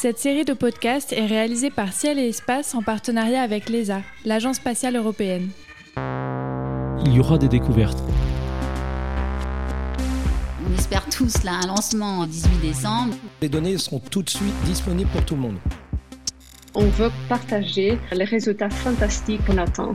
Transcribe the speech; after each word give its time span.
Cette 0.00 0.18
série 0.18 0.46
de 0.46 0.54
podcasts 0.54 1.12
est 1.12 1.26
réalisée 1.26 1.68
par 1.68 1.92
Ciel 1.92 2.18
et 2.18 2.26
Espace 2.30 2.74
en 2.74 2.80
partenariat 2.80 3.42
avec 3.42 3.68
l'ESA, 3.68 4.00
l'Agence 4.24 4.56
spatiale 4.56 4.96
européenne. 4.96 5.50
Il 7.04 7.12
y 7.12 7.20
aura 7.20 7.36
des 7.36 7.48
découvertes. 7.48 7.98
On 10.66 10.72
espère 10.72 11.04
tous 11.10 11.42
là 11.44 11.60
un 11.62 11.66
lancement 11.66 12.22
le 12.22 12.28
18 12.28 12.60
décembre. 12.62 13.14
Les 13.42 13.50
données 13.50 13.76
seront 13.76 13.98
tout 13.98 14.22
de 14.22 14.30
suite 14.30 14.54
disponibles 14.64 15.10
pour 15.10 15.22
tout 15.26 15.34
le 15.34 15.42
monde. 15.42 15.58
On 16.74 16.86
veut 16.86 17.10
partager 17.28 17.98
les 18.10 18.24
résultats 18.24 18.70
fantastiques 18.70 19.44
qu'on 19.44 19.58
attend. 19.58 19.94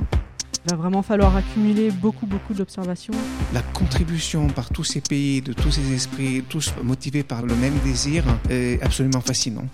Il 0.65 0.71
va 0.71 0.77
vraiment 0.77 1.01
falloir 1.01 1.35
accumuler 1.35 1.89
beaucoup, 1.89 2.27
beaucoup 2.27 2.53
d'observations. 2.53 3.13
La 3.55 3.63
contribution 3.63 4.45
par 4.49 4.69
tous 4.69 4.83
ces 4.83 5.01
pays, 5.01 5.41
de 5.41 5.53
tous 5.53 5.71
ces 5.71 5.93
esprits, 5.93 6.43
tous 6.47 6.75
motivés 6.83 7.23
par 7.23 7.41
le 7.41 7.55
même 7.55 7.77
désir, 7.83 8.23
est 8.51 8.79
absolument 8.83 9.21
fascinant. 9.21 9.65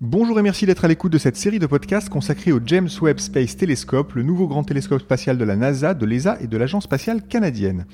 Bonjour 0.00 0.38
et 0.38 0.42
merci 0.42 0.64
d'être 0.64 0.84
à 0.84 0.88
l'écoute 0.88 1.10
de 1.10 1.18
cette 1.18 1.36
série 1.36 1.58
de 1.58 1.66
podcasts 1.66 2.08
consacrée 2.08 2.52
au 2.52 2.60
James 2.64 2.88
Webb 3.02 3.18
Space 3.18 3.56
Telescope, 3.56 4.12
le 4.12 4.22
nouveau 4.22 4.46
grand 4.46 4.62
télescope 4.62 5.02
spatial 5.02 5.38
de 5.38 5.44
la 5.44 5.56
NASA, 5.56 5.92
de 5.92 6.06
l'ESA 6.06 6.38
et 6.40 6.46
de 6.46 6.56
l'Agence 6.56 6.84
spatiale 6.84 7.20
canadienne. 7.20 7.84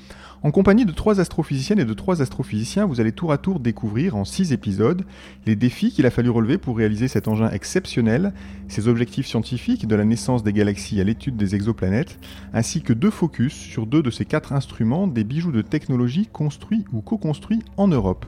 En 0.43 0.51
compagnie 0.51 0.85
de 0.85 0.91
trois 0.91 1.19
astrophysiciennes 1.19 1.79
et 1.79 1.85
de 1.85 1.93
trois 1.95 2.21
astrophysiciens, 2.21 2.85
vous 2.85 3.01
allez 3.01 3.11
tour 3.11 3.31
à 3.31 3.39
tour 3.39 3.59
découvrir 3.59 4.15
en 4.15 4.23
six 4.23 4.53
épisodes 4.53 5.03
les 5.47 5.55
défis 5.55 5.91
qu'il 5.91 6.05
a 6.05 6.11
fallu 6.11 6.29
relever 6.29 6.59
pour 6.59 6.77
réaliser 6.77 7.07
cet 7.07 7.27
engin 7.27 7.49
exceptionnel, 7.49 8.33
ses 8.67 8.87
objectifs 8.87 9.25
scientifiques 9.25 9.87
de 9.87 9.95
la 9.95 10.05
naissance 10.05 10.43
des 10.43 10.53
galaxies 10.53 11.01
à 11.01 11.03
l'étude 11.03 11.37
des 11.37 11.55
exoplanètes, 11.55 12.19
ainsi 12.53 12.83
que 12.83 12.93
deux 12.93 13.09
focus 13.09 13.55
sur 13.55 13.87
deux 13.87 14.03
de 14.03 14.11
ces 14.11 14.25
quatre 14.25 14.53
instruments, 14.53 15.07
des 15.07 15.23
bijoux 15.23 15.51
de 15.51 15.63
technologie 15.63 16.27
construits 16.31 16.85
ou 16.93 17.01
co-construits 17.01 17.63
en 17.77 17.87
Europe. 17.87 18.27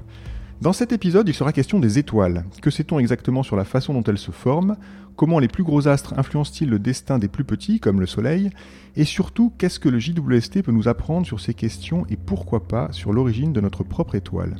Dans 0.59 0.73
cet 0.73 0.91
épisode, 0.91 1.29
il 1.29 1.35
sera 1.35 1.53
question 1.53 1.79
des 1.79 1.99
étoiles. 1.99 2.43
Que 2.63 2.71
sait-on 2.71 2.97
exactement 2.97 3.43
sur 3.43 3.55
la 3.55 3.63
façon 3.63 3.93
dont 3.93 4.03
elles 4.03 4.17
se 4.17 4.31
forment? 4.31 4.75
Comment 5.15 5.37
les 5.37 5.47
plus 5.47 5.63
gros 5.63 5.87
astres 5.87 6.17
influencent-ils 6.17 6.67
le 6.67 6.79
destin 6.79 7.19
des 7.19 7.27
plus 7.27 7.43
petits, 7.43 7.79
comme 7.79 7.99
le 7.99 8.07
Soleil? 8.07 8.49
Et 8.95 9.05
surtout, 9.05 9.53
qu'est-ce 9.59 9.79
que 9.79 9.87
le 9.87 9.99
JWST 9.99 10.63
peut 10.63 10.71
nous 10.71 10.87
apprendre 10.87 11.27
sur 11.27 11.39
ces 11.39 11.53
questions 11.53 12.07
et 12.09 12.15
pourquoi 12.15 12.67
pas 12.67 12.91
sur 12.91 13.13
l'origine 13.13 13.53
de 13.53 13.61
notre 13.61 13.83
propre 13.83 14.15
étoile? 14.15 14.55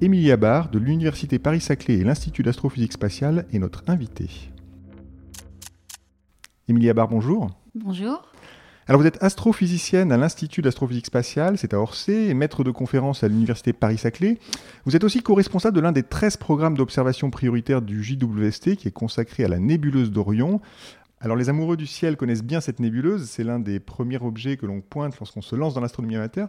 Emilia 0.00 0.36
Barr, 0.36 0.68
de 0.68 0.80
l'Université 0.80 1.38
Paris-Saclay 1.38 1.94
et 1.94 2.04
l'Institut 2.04 2.42
d'astrophysique 2.42 2.92
spatiale, 2.92 3.46
est 3.52 3.60
notre 3.60 3.84
invitée. 3.86 4.50
Emilia 6.68 6.92
Barr, 6.92 7.06
bonjour. 7.06 7.50
Bonjour. 7.76 8.32
Alors 8.88 9.00
vous 9.00 9.06
êtes 9.08 9.20
astrophysicienne 9.20 10.12
à 10.12 10.16
l'Institut 10.16 10.62
d'astrophysique 10.62 11.06
spatiale, 11.06 11.58
c'est 11.58 11.74
à 11.74 11.80
Orsay, 11.80 12.28
et 12.28 12.34
maître 12.34 12.62
de 12.62 12.70
conférence 12.70 13.24
à 13.24 13.28
l'Université 13.28 13.72
Paris-Saclay. 13.72 14.38
Vous 14.84 14.94
êtes 14.94 15.02
aussi 15.02 15.24
co-responsable 15.24 15.74
de 15.74 15.80
l'un 15.80 15.90
des 15.90 16.04
13 16.04 16.36
programmes 16.36 16.76
d'observation 16.76 17.30
prioritaire 17.30 17.82
du 17.82 18.04
JWST 18.04 18.76
qui 18.76 18.86
est 18.86 18.92
consacré 18.92 19.42
à 19.42 19.48
la 19.48 19.58
nébuleuse 19.58 20.12
d'Orion. 20.12 20.60
Alors 21.18 21.36
les 21.36 21.48
amoureux 21.48 21.76
du 21.76 21.88
ciel 21.88 22.16
connaissent 22.16 22.44
bien 22.44 22.60
cette 22.60 22.78
nébuleuse, 22.78 23.28
c'est 23.28 23.42
l'un 23.42 23.58
des 23.58 23.80
premiers 23.80 24.22
objets 24.22 24.56
que 24.56 24.66
l'on 24.66 24.82
pointe 24.82 25.18
lorsqu'on 25.18 25.42
se 25.42 25.56
lance 25.56 25.74
dans 25.74 25.80
l'astronomie 25.80 26.14
amateur. 26.14 26.46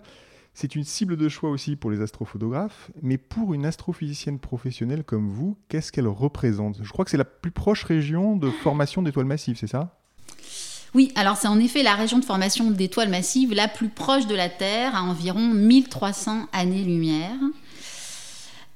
C'est 0.53 0.75
une 0.75 0.83
cible 0.83 1.17
de 1.17 1.29
choix 1.29 1.49
aussi 1.49 1.75
pour 1.75 1.89
les 1.89 2.01
astrophotographes, 2.01 2.91
mais 3.01 3.17
pour 3.17 3.55
une 3.55 3.65
astrophysicienne 3.65 4.37
professionnelle 4.37 5.03
comme 5.03 5.27
vous, 5.27 5.57
qu'est-ce 5.69 5.91
qu'elle 5.91 6.07
représente? 6.07 6.83
Je 6.83 6.91
crois 6.91 7.03
que 7.03 7.09
c'est 7.09 7.17
la 7.17 7.25
plus 7.25 7.51
proche 7.51 7.83
région 7.83 8.35
de 8.35 8.51
formation 8.51 9.01
d'étoiles 9.01 9.25
massives, 9.25 9.57
c'est 9.57 9.65
ça? 9.65 9.97
Oui, 10.93 11.11
alors 11.15 11.37
c'est 11.37 11.47
en 11.47 11.59
effet 11.59 11.83
la 11.83 11.95
région 11.95 12.17
de 12.17 12.25
formation 12.25 12.71
d'étoiles 12.71 13.09
massives 13.09 13.53
la 13.53 13.67
plus 13.67 13.89
proche 13.89 14.27
de 14.27 14.35
la 14.35 14.49
Terre, 14.49 14.95
à 14.95 15.03
environ 15.03 15.41
1300 15.41 16.47
années-lumière. 16.53 17.37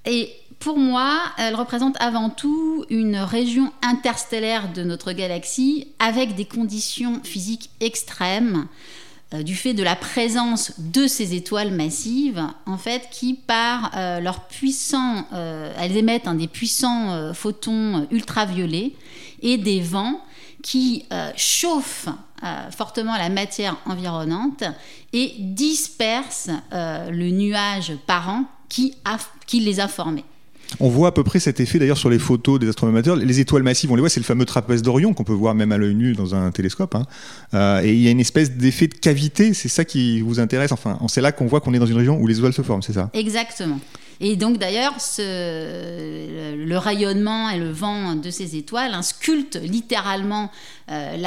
Et 0.06 0.34
pour 0.60 0.78
moi, 0.78 1.20
elle 1.38 1.56
représente 1.56 1.96
avant 2.00 2.30
tout 2.30 2.86
une 2.90 3.18
région 3.18 3.72
interstellaire 3.82 4.72
de 4.72 4.84
notre 4.84 5.12
galaxie 5.12 5.88
avec 6.00 6.36
des 6.36 6.46
conditions 6.46 7.22
physiques 7.24 7.72
extrêmes 7.80 8.68
euh, 9.34 9.44
du 9.44 9.56
fait 9.56 9.74
de 9.74 9.82
la 9.82 9.96
présence 9.96 10.74
de 10.78 11.08
ces 11.08 11.36
étoiles 11.36 11.72
massives, 11.72 12.44
en 12.66 12.78
fait, 12.78 13.08
qui 13.12 13.34
par 13.34 13.92
euh, 13.96 14.20
leur 14.20 14.42
puissant, 14.48 15.26
euh, 15.34 15.74
elles 15.80 15.96
émettent 15.96 16.30
des 16.36 16.48
puissants 16.48 17.34
photons 17.34 18.08
ultraviolets 18.12 18.94
et 19.42 19.58
des 19.58 19.80
vents 19.80 20.22
qui 20.62 21.06
euh, 21.12 21.32
chauffe 21.36 22.08
euh, 22.44 22.72
fortement 22.72 23.18
la 23.18 23.30
matière 23.30 23.78
environnante 23.86 24.64
et 25.14 25.34
disperse 25.40 26.50
euh, 26.74 27.10
le 27.10 27.32
nuage 27.32 27.94
parent 28.08 28.46
qui, 28.70 28.96
qui 29.48 29.60
les 29.60 29.80
a 29.80 29.88
formés. 29.88 30.24
On 30.80 30.88
voit 30.88 31.10
à 31.10 31.12
peu 31.12 31.26
près 31.26 31.40
cet 31.40 31.60
effet 31.60 31.80
d'ailleurs 31.80 31.98
sur 31.98 32.10
les 32.10 32.20
photos 32.20 32.58
des 32.58 32.70
astronomes 32.70 32.96
amateurs. 32.96 33.18
Les 33.18 33.42
étoiles 33.42 33.64
massives, 33.64 33.92
on 33.92 33.96
les 33.96 34.00
voit, 34.00 34.10
c'est 34.10 34.22
le 34.22 34.26
fameux 34.26 34.46
trapèze 34.46 34.82
d'Orion 34.82 35.14
qu'on 35.14 35.26
peut 35.26 35.34
voir 35.34 35.54
même 35.54 35.74
à 35.74 35.78
l'œil 35.78 35.96
nu 35.96 36.14
dans 36.14 36.34
un 36.34 36.50
télescope. 36.52 36.96
Hein. 36.96 37.82
et 37.84 37.94
il 37.94 38.02
y 38.02 38.08
a 38.08 38.12
une 38.12 38.22
espèce 38.22 38.52
d'effet 38.52 38.88
de 38.88 38.94
cavité, 38.94 39.54
c'est 39.54 39.68
ça 39.68 39.84
qui 39.84 40.22
vous 40.22 40.40
intéresse. 40.40 40.72
Enfin, 40.72 40.98
c'est 41.10 41.20
là 41.20 41.34
qu'on 41.34 41.46
voit 41.48 41.60
qu'on 41.60 41.74
est 41.74 41.80
dans 41.80 41.86
une 41.86 41.98
région 41.98 42.18
où 42.18 42.26
les 42.26 42.38
étoiles 42.38 42.54
se 42.54 42.62
forment, 42.62 42.82
c'est 42.82 42.94
ça? 42.94 43.10
Exactement. 43.14 43.82
Et 44.24 44.36
donc 44.36 44.60
d'ailleurs, 44.60 44.94
le, 45.18 46.78
rayonnement 46.78 47.50
et 47.50 47.58
le 47.58 47.72
vent 47.72 48.14
de 48.14 48.30
ces 48.30 48.56
étoiles 48.56 49.04
sculptent 49.04 49.60
littéralement 49.60 50.52
euh, 50.92 51.18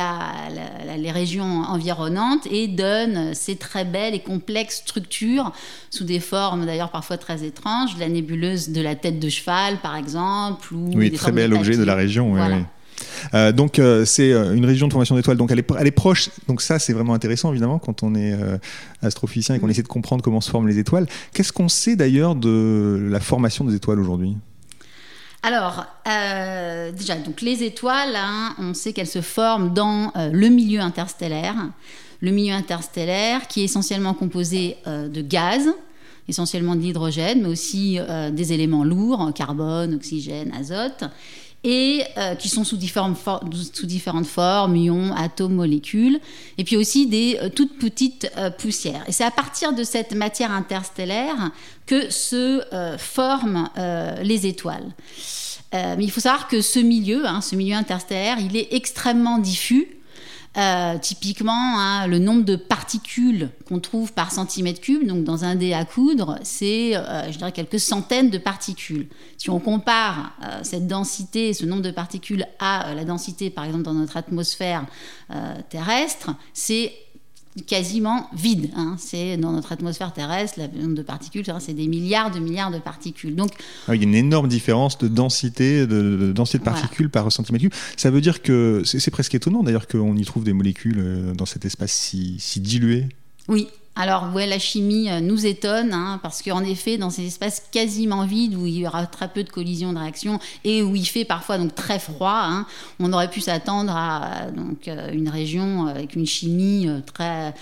les 0.96 1.10
régions 1.10 1.64
environnantes 1.64 2.46
et 2.46 2.68
donnent 2.68 3.34
ces 3.34 3.56
très 3.56 3.84
belles 3.84 4.14
et 4.14 4.20
complexes 4.20 4.76
structures 4.76 5.50
sous 5.90 6.04
des 6.04 6.20
formes 6.20 6.66
d'ailleurs 6.66 6.92
parfois 6.92 7.18
très 7.18 7.42
étranges, 7.42 7.98
la 7.98 8.08
nébuleuse 8.08 8.68
de 8.68 8.80
la 8.80 8.94
tête 8.94 9.18
de 9.18 9.28
cheval 9.28 9.78
par 9.78 9.96
exemple. 9.96 10.72
Ou 10.72 10.92
oui, 10.94 11.10
très 11.10 11.32
bel 11.32 11.52
objet 11.52 11.76
de 11.76 11.82
la 11.82 11.96
région. 11.96 12.32
Oui, 12.32 12.40
oui. 12.48 12.62
Euh, 13.34 13.52
donc 13.52 13.78
euh, 13.78 14.04
c'est 14.04 14.32
euh, 14.32 14.54
une 14.54 14.64
région 14.64 14.86
de 14.86 14.92
formation 14.92 15.14
d'étoiles. 15.14 15.36
Donc 15.36 15.50
elle 15.50 15.58
est, 15.58 15.70
elle 15.78 15.86
est, 15.86 15.90
proche. 15.90 16.30
Donc 16.48 16.62
ça 16.62 16.78
c'est 16.78 16.92
vraiment 16.92 17.14
intéressant 17.14 17.50
évidemment 17.50 17.78
quand 17.78 18.02
on 18.02 18.14
est 18.14 18.34
astrophysicien 19.02 19.54
et 19.54 19.58
qu'on 19.58 19.68
essaie 19.68 19.82
de 19.82 19.88
comprendre 19.88 20.22
comment 20.22 20.40
se 20.40 20.50
forment 20.50 20.68
les 20.68 20.78
étoiles. 20.78 21.06
Qu'est-ce 21.32 21.52
qu'on 21.52 21.68
sait 21.68 21.96
d'ailleurs 21.96 22.34
de 22.34 23.08
la 23.10 23.20
formation 23.20 23.64
des 23.64 23.74
étoiles 23.74 24.00
aujourd'hui? 24.00 24.36
Alors, 25.42 25.84
déjà, 26.06 27.16
donc 27.16 27.42
les 27.42 27.62
étoiles, 27.64 28.16
hein, 28.16 28.54
on 28.58 28.72
sait 28.72 28.94
qu'elles 28.94 29.06
se 29.06 29.20
forment 29.20 29.74
dans 29.74 30.10
le 30.16 30.48
milieu 30.48 30.80
interstellaire. 30.80 31.54
Le 32.22 32.30
milieu 32.30 32.54
interstellaire 32.54 33.46
qui 33.46 33.60
est 33.60 33.64
essentiellement 33.64 34.14
composé 34.14 34.78
de 34.86 35.20
gaz, 35.20 35.68
essentiellement 36.28 36.76
de 36.76 36.80
l'hydrogène, 36.80 37.42
mais 37.42 37.48
aussi 37.48 37.98
des 38.32 38.52
éléments 38.54 38.84
lourds, 38.84 39.32
carbone, 39.34 39.94
oxygène, 39.94 40.50
azote 40.58 41.04
et 41.64 42.04
euh, 42.18 42.34
qui 42.34 42.50
sont 42.50 42.62
sous 42.62 42.76
différentes, 42.76 43.16
formes, 43.16 44.76
ions, 44.76 45.14
atomes, 45.16 45.54
molécules, 45.54 46.20
et 46.58 46.64
puis 46.64 46.76
aussi 46.76 47.06
des 47.06 47.38
euh, 47.42 47.48
toutes 47.48 47.78
petites 47.78 48.30
euh, 48.36 48.50
poussières. 48.50 49.02
Et 49.08 49.12
c'est 49.12 49.24
à 49.24 49.30
partir 49.30 49.72
de 49.72 49.82
cette 49.82 50.14
matière 50.14 50.52
interstellaire 50.52 51.50
que 51.86 52.10
se 52.10 52.62
forment 52.98 53.68
les 54.22 54.46
étoiles. 54.46 54.94
mais 55.72 56.02
il 56.04 56.10
faut 56.10 56.20
savoir 56.20 56.48
que 56.48 56.62
ce 56.62 56.78
milieu, 56.78 57.26
hein, 57.26 57.42
ce 57.42 57.56
milieu 57.56 57.76
interstellaire, 57.76 58.38
il 58.38 58.56
est 58.56 58.72
extrêmement 58.72 59.38
diffus. 59.38 59.88
Euh, 60.56 60.98
typiquement, 60.98 61.78
hein, 61.80 62.06
le 62.06 62.20
nombre 62.20 62.44
de 62.44 62.54
particules 62.54 63.50
qu'on 63.66 63.80
trouve 63.80 64.12
par 64.12 64.30
centimètre 64.30 64.80
cube, 64.80 65.04
donc 65.06 65.24
dans 65.24 65.44
un 65.44 65.56
dé 65.56 65.72
à 65.72 65.84
coudre, 65.84 66.38
c'est, 66.42 66.96
euh, 66.96 67.32
je 67.32 67.38
dirais, 67.38 67.50
quelques 67.50 67.80
centaines 67.80 68.30
de 68.30 68.38
particules. 68.38 69.08
Si 69.36 69.50
on 69.50 69.58
compare 69.58 70.32
euh, 70.44 70.60
cette 70.62 70.86
densité, 70.86 71.54
ce 71.54 71.66
nombre 71.66 71.82
de 71.82 71.90
particules 71.90 72.46
à 72.60 72.94
la 72.94 73.04
densité, 73.04 73.50
par 73.50 73.64
exemple, 73.64 73.82
dans 73.82 73.94
notre 73.94 74.16
atmosphère 74.16 74.86
terrestre, 75.70 76.30
c'est 76.52 76.92
quasiment 77.62 78.28
vide. 78.34 78.70
Hein. 78.76 78.96
C'est 78.98 79.36
dans 79.36 79.52
notre 79.52 79.72
atmosphère 79.72 80.12
terrestre, 80.12 80.60
le 80.60 80.82
nombre 80.82 80.96
de 80.96 81.02
particules, 81.02 81.44
c'est 81.60 81.74
des 81.74 81.86
milliards 81.86 82.30
de 82.30 82.40
milliards 82.40 82.70
de 82.70 82.78
particules. 82.78 83.34
Donc, 83.34 83.52
ah 83.86 83.94
il 83.94 84.02
y 84.02 84.04
a 84.04 84.08
une 84.08 84.14
énorme 84.14 84.48
différence 84.48 84.98
de 84.98 85.08
densité 85.08 85.86
de, 85.86 86.32
densité 86.32 86.58
de 86.58 86.64
particules 86.64 87.10
par 87.10 87.30
centimètre 87.30 87.62
cube. 87.62 87.74
Ça 87.96 88.10
veut 88.10 88.20
dire 88.20 88.42
que 88.42 88.82
c'est 88.84 89.10
presque 89.10 89.34
étonnant 89.34 89.62
d'ailleurs 89.62 89.86
qu'on 89.86 90.16
y 90.16 90.24
trouve 90.24 90.44
des 90.44 90.52
molécules 90.52 90.98
euh, 90.98 91.34
dans 91.34 91.46
cet 91.46 91.64
espace 91.64 91.92
si, 91.92 92.36
si 92.38 92.60
dilué. 92.60 93.08
Oui, 93.48 93.68
alors, 93.96 94.34
ouais, 94.34 94.46
la 94.46 94.58
chimie 94.58 95.08
euh, 95.08 95.20
nous 95.20 95.46
étonne, 95.46 95.92
hein, 95.92 96.18
parce 96.20 96.42
qu'en 96.42 96.64
effet, 96.64 96.98
dans 96.98 97.10
ces 97.10 97.26
espaces 97.26 97.62
quasiment 97.70 98.26
vides 98.26 98.56
où 98.56 98.66
il 98.66 98.78
y 98.78 98.86
aura 98.86 99.06
très 99.06 99.28
peu 99.28 99.44
de 99.44 99.50
collisions, 99.50 99.92
de 99.92 99.98
réactions, 99.98 100.40
et 100.64 100.82
où 100.82 100.96
il 100.96 101.06
fait 101.06 101.24
parfois 101.24 101.58
donc 101.58 101.76
très 101.76 102.00
froid, 102.00 102.40
hein, 102.42 102.66
on 102.98 103.12
aurait 103.12 103.30
pu 103.30 103.40
s'attendre 103.40 103.94
à 103.94 104.50
donc, 104.50 104.88
euh, 104.88 105.12
une 105.12 105.28
région 105.28 105.86
avec 105.86 106.16
une 106.16 106.26
chimie 106.26 106.88
euh, 106.88 107.00
très 107.00 107.54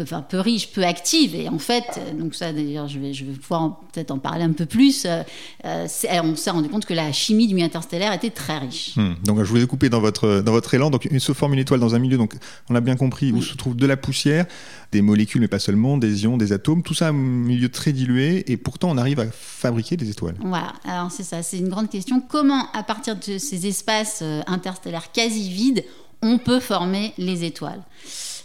enfin 0.00 0.22
peu 0.22 0.40
riche, 0.40 0.72
peu 0.72 0.84
active. 0.84 1.34
Et 1.34 1.48
en 1.48 1.58
fait, 1.58 2.00
donc 2.18 2.34
ça 2.34 2.52
d'ailleurs, 2.52 2.88
je 2.88 2.98
vais, 2.98 3.12
je 3.12 3.24
vais 3.24 3.32
pouvoir 3.32 3.80
peut-être 3.92 4.10
en 4.10 4.18
parler 4.18 4.44
un 4.44 4.52
peu 4.52 4.66
plus. 4.66 5.04
Euh, 5.06 5.22
euh, 5.64 5.86
on 6.22 6.36
s'est 6.36 6.50
rendu 6.50 6.68
compte 6.68 6.86
que 6.86 6.94
la 6.94 7.12
chimie 7.12 7.46
du 7.46 7.54
milieu 7.54 7.66
interstellaire 7.66 8.12
était 8.12 8.30
très 8.30 8.58
riche. 8.58 8.96
Hmm. 8.96 9.14
Donc 9.24 9.38
je 9.38 9.50
vous 9.50 9.62
ai 9.62 9.66
coupé 9.66 9.88
dans 9.88 10.00
votre, 10.00 10.40
dans 10.40 10.52
votre 10.52 10.72
élan. 10.74 10.90
Donc 10.90 11.08
il 11.10 11.20
se 11.20 11.32
forme 11.32 11.54
une 11.54 11.60
étoile 11.60 11.80
dans 11.80 11.94
un 11.94 11.98
milieu, 11.98 12.18
donc 12.18 12.34
on 12.68 12.74
a 12.74 12.80
bien 12.80 12.96
compris, 12.96 13.32
où 13.32 13.42
se 13.42 13.54
trouve 13.54 13.76
de 13.76 13.86
la 13.86 13.96
poussière, 13.96 14.46
des 14.92 15.02
molécules, 15.02 15.40
mais 15.40 15.48
pas 15.48 15.58
seulement, 15.58 15.96
des 15.96 16.24
ions, 16.24 16.36
des 16.36 16.52
atomes, 16.52 16.82
tout 16.82 16.94
ça 16.94 17.08
un 17.08 17.12
milieu 17.12 17.68
très 17.68 17.92
dilué. 17.92 18.50
Et 18.50 18.56
pourtant, 18.56 18.90
on 18.90 18.98
arrive 18.98 19.20
à 19.20 19.26
fabriquer 19.30 19.96
des 19.96 20.10
étoiles. 20.10 20.36
Voilà, 20.40 20.72
alors 20.84 21.10
c'est 21.10 21.22
ça, 21.22 21.42
c'est 21.42 21.58
une 21.58 21.68
grande 21.68 21.90
question. 21.90 22.20
Comment, 22.20 22.70
à 22.72 22.82
partir 22.82 23.16
de 23.16 23.38
ces 23.38 23.66
espaces 23.66 24.20
euh, 24.22 24.42
interstellaires 24.46 25.12
quasi 25.12 25.50
vides, 25.50 25.84
on 26.22 26.38
peut 26.38 26.60
former 26.60 27.12
les 27.18 27.44
étoiles? 27.44 27.82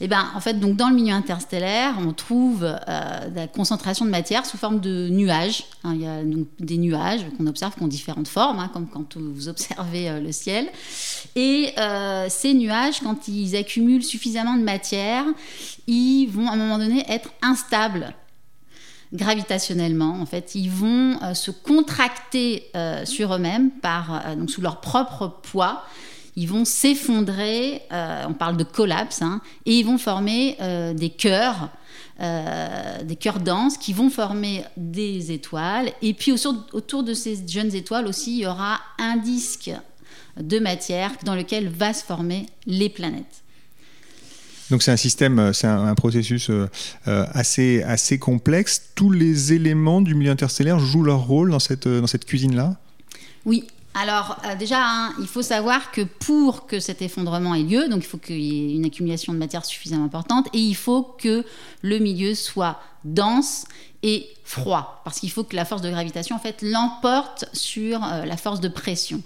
Et 0.02 0.06
eh 0.06 0.08
ben, 0.08 0.32
en 0.34 0.40
fait, 0.40 0.56
donc 0.56 0.78
dans 0.78 0.90
le 0.90 0.96
milieu 0.96 1.14
interstellaire, 1.14 1.94
on 2.00 2.12
trouve 2.12 2.64
euh, 2.64 3.30
la 3.36 3.46
concentration 3.46 4.04
de 4.04 4.10
matière 4.10 4.48
sous 4.48 4.58
forme 4.58 4.80
de 4.80 5.10
nuages. 5.10 5.66
Hein. 5.84 5.92
il 5.94 6.02
y 6.02 6.08
a 6.08 6.24
donc 6.24 6.48
des 6.58 6.80
nuages 6.80 7.24
qu'on 7.38 7.46
observe 7.46 7.76
qui 7.76 7.84
ont 7.84 7.88
différentes 7.88 8.28
formes, 8.28 8.58
hein, 8.58 8.72
comme 8.74 8.88
quand 8.88 9.16
vous 9.16 9.48
observez 9.48 10.10
euh, 10.10 10.20
le 10.20 10.32
ciel. 10.32 10.70
Et 11.36 11.74
euh, 11.78 12.26
ces 12.30 12.56
nuages, 12.56 13.02
quand 13.02 13.28
ils 13.28 13.56
accumulent 13.56 14.02
suffisamment 14.02 14.56
de 14.56 14.64
matière, 14.64 15.24
ils 15.86 16.26
vont 16.26 16.48
à 16.48 16.54
un 16.54 16.58
moment 16.58 16.80
donné 16.80 17.06
être 17.08 17.30
instables 17.44 18.16
gravitationnellement. 19.14 20.20
En 20.20 20.26
fait, 20.26 20.56
ils 20.56 20.72
vont 20.72 21.20
se 21.36 21.52
contracter 21.52 22.72
sur 23.04 23.36
eux-mêmes 23.36 23.70
par 23.70 24.36
donc 24.38 24.50
sous 24.50 24.62
leur 24.62 24.80
propre 24.80 25.28
poids 25.44 25.84
ils 26.36 26.48
vont 26.48 26.66
s'effondrer, 26.66 27.82
euh, 27.92 28.26
on 28.28 28.34
parle 28.34 28.58
de 28.58 28.64
collapse, 28.64 29.22
hein, 29.22 29.42
et 29.66 29.76
ils 29.76 29.86
vont 29.86 29.98
former 29.98 30.56
euh, 30.62 30.94
des 30.94 31.10
cœurs, 31.10 31.70
euh, 32.22 33.04
des 33.04 33.16
cœurs 33.16 33.40
denses 33.40 33.78
qui 33.78 33.94
vont 33.94 34.10
former 34.10 34.64
des 34.78 35.32
étoiles. 35.32 35.92
Et 36.02 36.14
puis 36.14 36.32
autour, 36.32 37.04
de 37.04 37.14
ces 37.14 37.46
jeunes 37.48 37.76
étoiles 37.76 38.08
aussi, 38.08 38.38
il 38.38 38.42
y 38.42 38.48
aura 38.48 38.80
un 38.98 39.18
disque 39.18 39.72
de 40.40 40.60
matière 40.60 41.12
dans 41.26 41.36
lequel 41.36 41.68
va 41.68 41.94
se 41.94 42.04
former 42.04 42.46
les 42.66 42.90
planètes. 42.90 43.44
Donc 44.70 44.84
c'est 44.84 44.92
un 44.92 44.98
système, 44.98 45.52
c'est 45.52 45.68
un, 45.68 45.94
processus 45.96 46.50
assez, 47.06 47.84
assez 47.84 48.20
complexe. 48.20 48.84
Tous 48.96 49.12
les 49.12 49.52
éléments 49.52 50.00
du 50.00 50.16
milieu 50.16 50.32
interstellaire 50.32 50.80
jouent 50.80 51.04
leur 51.04 51.28
rôle 51.28 51.52
dans 51.52 51.60
cette, 51.60 51.90
dans 51.90 52.08
cette 52.08 52.24
cuisine-là? 52.24 52.78
Oui, 53.44 53.66
alors 53.94 54.38
euh, 54.46 54.56
déjà, 54.56 54.80
hein, 54.82 55.14
il 55.20 55.28
faut 55.28 55.42
savoir 55.42 55.92
que 55.92 56.02
pour 56.02 56.66
que 56.66 56.80
cet 56.80 57.02
effondrement 57.02 57.54
ait 57.56 57.64
lieu, 57.64 57.90
donc 57.90 58.04
il 58.04 58.08
faut 58.08 58.18
qu'il 58.18 58.40
y 58.40 58.72
ait 58.72 58.76
une 58.76 58.86
accumulation 58.86 59.34
de 59.34 59.38
matière 59.38 59.66
suffisamment 59.66 60.06
importante 60.06 60.48
et 60.54 60.60
il 60.60 60.76
faut 60.76 61.04
que 61.04 61.44
le 61.82 62.00
milieu 62.00 62.34
soit 62.34 62.80
dense 63.04 63.66
et 64.04 64.30
froid, 64.46 65.02
parce 65.04 65.20
qu'il 65.20 65.30
faut 65.30 65.44
que 65.44 65.56
la 65.56 65.66
force 65.66 65.82
de 65.82 65.90
gravitation 65.90 66.36
en 66.36 66.40
fait 66.40 66.62
l'emporte 66.62 67.46
sur 67.54 68.04
euh, 68.04 68.26
la 68.26 68.38
force 68.38 68.62
de 68.62 68.70
pression. 68.70 69.22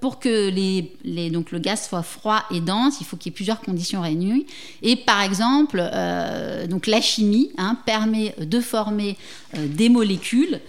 Pour 0.00 0.20
que 0.20 0.50
le 0.50 1.58
gaz 1.58 1.88
soit 1.88 2.02
froid 2.02 2.44
et 2.50 2.60
dense, 2.60 3.00
il 3.00 3.06
faut 3.06 3.16
qu'il 3.16 3.32
y 3.32 3.34
ait 3.34 3.34
plusieurs 3.34 3.62
conditions 3.62 4.02
réunies. 4.02 4.46
Et 4.82 4.94
par 4.94 5.22
exemple, 5.22 5.80
euh, 5.80 6.66
donc 6.66 6.86
la 6.86 7.00
chimie 7.00 7.50
hein, 7.56 7.78
permet 7.86 8.34
de 8.38 8.60
former 8.60 9.16
des 9.54 9.88
molécules 9.88 10.60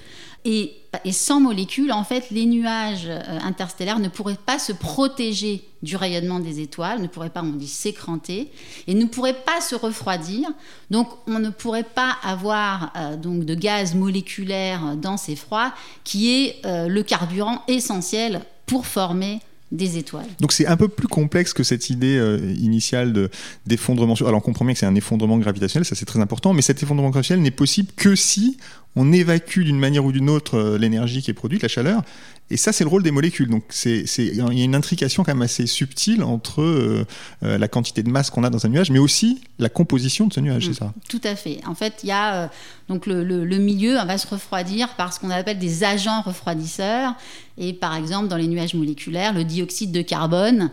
et, 0.49 0.71
sans 1.11 1.41
molécules, 1.41 1.91
en 1.91 2.05
fait, 2.05 2.31
les 2.31 2.45
nuages 2.45 3.07
euh, 3.07 3.21
interstellaires 3.43 3.99
ne 3.99 4.07
pourraient 4.07 4.37
pas 4.45 4.59
se 4.59 4.71
protéger 4.71 5.61
du 5.81 5.97
rayonnement 5.97 6.39
des 6.39 6.61
étoiles, 6.61 7.01
ne 7.01 7.07
pourraient 7.07 7.29
pas, 7.29 7.43
on 7.43 7.51
dit, 7.51 7.67
s'écranter, 7.67 8.49
et 8.87 8.93
ne 8.93 9.03
pourraient 9.03 9.43
pas 9.45 9.59
se 9.59 9.75
refroidir. 9.75 10.47
Donc, 10.89 11.09
on 11.27 11.39
ne 11.39 11.49
pourrait 11.49 11.83
pas 11.83 12.15
avoir 12.23 12.93
euh, 12.95 13.17
donc 13.17 13.43
de 13.43 13.55
gaz 13.55 13.93
moléculaire 13.93 14.95
dense 14.95 15.27
et 15.27 15.35
froid, 15.35 15.73
qui 16.05 16.33
est 16.33 16.65
euh, 16.65 16.87
le 16.87 17.03
carburant 17.03 17.63
essentiel 17.67 18.41
pour 18.65 18.85
former 18.85 19.41
des 19.73 19.97
étoiles. 19.97 20.29
Donc 20.39 20.53
c'est 20.53 20.65
un 20.65 20.77
peu 20.77 20.87
plus 20.87 21.09
complexe 21.09 21.51
que 21.51 21.61
cette 21.61 21.89
idée 21.89 22.17
initiale 22.57 23.29
d'effondrement. 23.65 24.13
Alors 24.21 24.35
on 24.35 24.39
comprend 24.39 24.63
bien 24.63 24.73
que 24.73 24.79
c'est 24.79 24.85
un 24.85 24.95
effondrement 24.95 25.37
gravitationnel, 25.39 25.83
ça 25.83 25.93
c'est 25.93 26.05
très 26.05 26.21
important, 26.21 26.53
mais 26.53 26.61
cet 26.61 26.81
effondrement 26.83 27.09
gravitationnel 27.09 27.43
n'est 27.43 27.51
possible 27.51 27.91
que 27.97 28.15
si 28.15 28.55
on 28.95 29.11
évacue 29.11 29.61
d'une 29.61 29.79
manière 29.79 30.05
ou 30.05 30.11
d'une 30.11 30.29
autre 30.29 30.57
euh, 30.57 30.77
l'énergie 30.77 31.21
qui 31.21 31.31
est 31.31 31.35
produite, 31.35 31.61
la 31.61 31.67
chaleur, 31.67 32.03
et 32.49 32.55
ça, 32.55 32.71
c'est 32.71 32.85
le 32.85 32.89
rôle 32.89 33.03
des 33.03 33.11
molécules. 33.11 33.49
Donc, 33.49 33.65
c'est, 33.69 34.05
il 34.17 34.35
y 34.35 34.41
a 34.41 34.63
une 34.63 34.75
intrication 34.75 35.23
quand 35.23 35.33
même 35.33 35.41
assez 35.41 35.67
subtile 35.67 36.23
entre 36.23 36.61
euh, 36.61 37.05
euh, 37.43 37.57
la 37.57 37.67
quantité 37.67 38.03
de 38.03 38.09
masse 38.09 38.29
qu'on 38.29 38.45
a 38.45 38.49
dans 38.49 38.65
un 38.65 38.69
nuage, 38.69 38.89
mais 38.89 38.99
aussi 38.99 39.41
la 39.59 39.67
composition 39.67 40.27
de 40.27 40.33
ce 40.33 40.39
nuage, 40.39 40.67
c'est 40.67 40.73
ça 40.73 40.93
Tout 41.09 41.19
à 41.25 41.35
fait. 41.35 41.59
En 41.67 41.75
fait, 41.75 41.99
il 42.03 42.09
y 42.09 42.13
a 42.13 42.49
donc 42.87 43.05
le, 43.05 43.23
le, 43.23 43.57
milieu 43.57 43.95
va 43.95 44.17
se 44.17 44.27
refroidir 44.27 44.95
par 44.95 45.11
ce 45.11 45.19
qu'on 45.19 45.29
appelle 45.29 45.59
des 45.59 45.83
agents 45.83 46.21
refroidisseurs. 46.21 47.15
Et 47.57 47.73
par 47.73 47.95
exemple, 47.95 48.29
dans 48.29 48.37
les 48.37 48.47
nuages 48.47 48.75
moléculaires, 48.75 49.33
le 49.33 49.43
dioxyde 49.43 49.91
de 49.91 50.01
carbone 50.01 50.71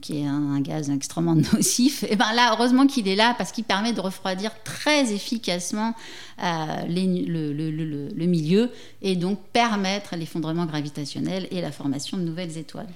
qui 0.00 0.22
est 0.22 0.26
un, 0.26 0.60
gaz 0.60 0.90
extrêmement 0.90 1.34
nocif, 1.52 2.04
et 2.08 2.16
ben 2.16 2.32
là, 2.34 2.54
heureusement 2.56 2.86
qu'il 2.86 3.08
est 3.08 3.16
là 3.16 3.34
parce 3.36 3.52
qu'il 3.52 3.64
permet 3.64 3.92
de 3.92 4.00
refroidir 4.00 4.50
très 4.62 5.12
efficacement 5.12 5.94
euh, 6.42 6.66
le, 6.88 8.26
milieu 8.26 8.70
et 9.02 9.14
donc 9.14 9.38
permettre 9.52 10.16
l'effondrement 10.16 10.66
gravitationnel 10.66 11.46
et 11.50 11.60
la 11.60 11.70
formation 11.70 12.16
de 12.16 12.22
nouvelles 12.22 12.58
étoiles. 12.58 12.88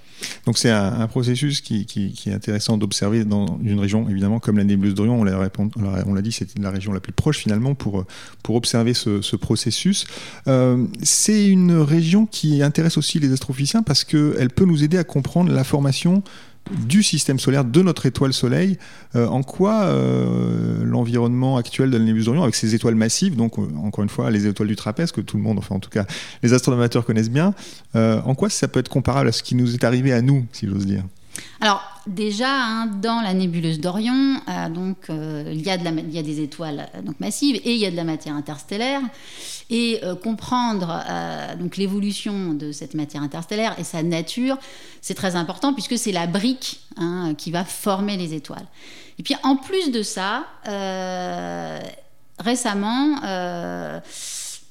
Donc 0.46 0.58
c'est 0.58 0.70
un, 0.70 1.06
processus 1.06 1.60
qui, 1.60 1.86
est 2.26 2.32
intéressant 2.32 2.78
d'observer 2.78 3.24
dans 3.24 3.58
une 3.62 3.78
région, 3.78 4.08
évidemment, 4.08 4.40
comme 4.40 4.58
la 4.58 4.64
nébuleuse 4.64 4.94
d'Orion, 4.94 5.20
on 5.20 6.14
l'a 6.14 6.22
dit, 6.22 6.32
c'est 6.32 6.58
la 6.58 6.70
région 6.70 6.92
la 6.92 7.00
plus 7.00 7.12
proche 7.12 7.38
finalement 7.38 7.74
pour, 7.74 8.04
pour 8.42 8.56
observer 8.56 8.94
ce, 8.94 9.36
processus. 9.36 10.06
Euh, 10.48 10.84
c'est 11.02 11.46
une 11.46 11.72
région 11.72 12.26
qui 12.26 12.62
intéresse 12.62 12.98
aussi 12.98 13.20
les 13.20 13.32
astrophysiciens 13.32 13.82
parce 13.82 14.04
qu'elle 14.04 14.50
peut 14.50 14.64
nous 14.64 14.82
aider 14.82 14.98
à 14.98 15.04
comprendre 15.04 15.52
la 15.52 15.64
formation 15.64 16.22
du 16.70 17.02
système 17.02 17.38
solaire, 17.38 17.64
de 17.64 17.82
notre 17.82 18.06
étoile 18.06 18.32
Soleil. 18.32 18.78
Euh, 19.16 19.26
en 19.26 19.42
quoi 19.42 19.84
euh, 19.84 20.84
l'environnement 20.84 21.56
actuel 21.56 21.90
de 21.90 21.96
la 21.96 22.04
nébuleuse 22.04 22.26
d'Orion, 22.26 22.42
avec 22.42 22.54
ses 22.54 22.74
étoiles 22.74 22.94
massives, 22.94 23.36
donc 23.36 23.58
euh, 23.58 23.62
encore 23.82 24.02
une 24.04 24.10
fois 24.10 24.30
les 24.30 24.46
étoiles 24.46 24.68
du 24.68 24.76
trapèze 24.76 25.12
que 25.12 25.20
tout 25.20 25.36
le 25.36 25.42
monde, 25.42 25.58
enfin 25.58 25.74
en 25.74 25.80
tout 25.80 25.90
cas 25.90 26.04
les 26.42 26.52
astronomateurs 26.52 27.04
connaissent 27.04 27.30
bien, 27.30 27.54
en 27.94 28.34
quoi 28.34 28.50
ça 28.50 28.68
peut 28.68 28.80
être 28.80 28.88
comparable 28.88 29.28
à 29.28 29.32
ce 29.32 29.42
qui 29.42 29.54
nous 29.54 29.74
est 29.74 29.84
arrivé 29.84 30.12
à 30.12 30.20
nous, 30.20 30.46
si 30.52 30.66
j'ose 30.66 30.86
dire? 30.86 31.04
Alors 31.60 31.82
déjà, 32.06 32.48
hein, 32.50 32.86
dans 32.86 33.20
la 33.20 33.34
nébuleuse 33.34 33.80
d'Orion, 33.80 34.40
donc 34.70 35.08
il 35.08 35.60
y, 35.60 35.70
a 35.70 35.76
des 36.22 36.40
étoiles 36.40 36.88
donc 37.02 37.20
massives 37.20 37.56
et 37.56 37.72
il 37.72 37.78
y 37.78 37.86
a 37.86 37.90
de 37.90 37.96
la 37.96 38.04
matière 38.04 38.34
interstellaire 38.34 39.00
et 39.70 40.00
euh, 40.02 40.14
comprendre 40.14 41.04
euh, 41.08 41.54
donc 41.56 41.76
l'évolution 41.76 42.54
de 42.54 42.72
cette 42.72 42.94
matière 42.94 43.22
interstellaire 43.22 43.78
et 43.78 43.84
sa 43.84 44.02
nature, 44.02 44.56
c'est 45.00 45.14
très 45.14 45.36
important 45.36 45.74
puisque 45.74 45.98
c'est 45.98 46.12
la 46.12 46.26
brique 46.26 46.80
hein, 46.96 47.34
qui 47.36 47.50
va 47.50 47.64
former 47.64 48.16
les 48.16 48.34
étoiles. 48.34 48.66
Et 49.18 49.22
puis 49.22 49.34
en 49.42 49.56
plus 49.56 49.90
de 49.90 50.02
ça, 50.02 50.46
euh, 50.68 51.80
récemment, 52.38 53.20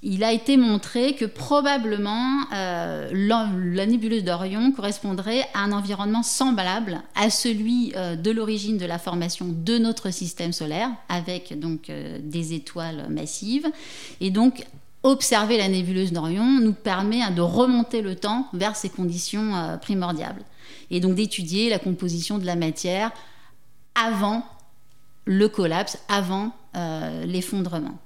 il 0.09 0.23
a 0.23 0.31
été 0.31 0.55
montré 0.55 1.15
que 1.15 1.25
probablement 1.25 2.45
la 2.51 3.85
nébuleuse 3.85 4.23
d'Orion 4.23 4.71
correspondrait 4.71 5.45
à 5.53 5.59
un 5.59 5.71
environnement 5.73 6.23
semblable 6.23 7.01
à 7.13 7.29
celui 7.29 7.91
de 7.91 8.31
l'origine 8.31 8.77
de 8.77 8.85
la 8.85 8.99
formation 8.99 9.47
de 9.49 9.77
notre 9.77 10.11
système 10.11 10.53
solaire, 10.53 10.89
avec 11.09 11.59
donc 11.59 11.91
des 12.21 12.53
étoiles 12.53 13.07
massives. 13.09 13.67
Et 14.21 14.31
donc 14.31 14.63
observer 15.03 15.57
la 15.57 15.67
nébuleuse 15.67 16.11
d'Orion 16.11 16.59
nous 16.59 16.73
permet 16.73 17.21
hein, 17.21 17.31
de 17.31 17.41
remonter 17.41 18.01
le 18.01 18.15
temps 18.15 18.47
vers 18.53 18.75
ces 18.75 18.89
conditions 18.89 19.55
euh, 19.55 19.77
primordiales 19.77 20.41
et 20.91 20.99
donc 20.99 21.15
d'étudier 21.15 21.69
la 21.69 21.79
composition 21.79 22.37
de 22.37 22.45
la 22.45 22.55
matière 22.55 23.11
avant 23.95 24.45
le 25.25 25.47
collapse, 25.49 25.99
avant 26.07 26.51
euh, 26.75 27.25
l'effondrement. 27.25 27.97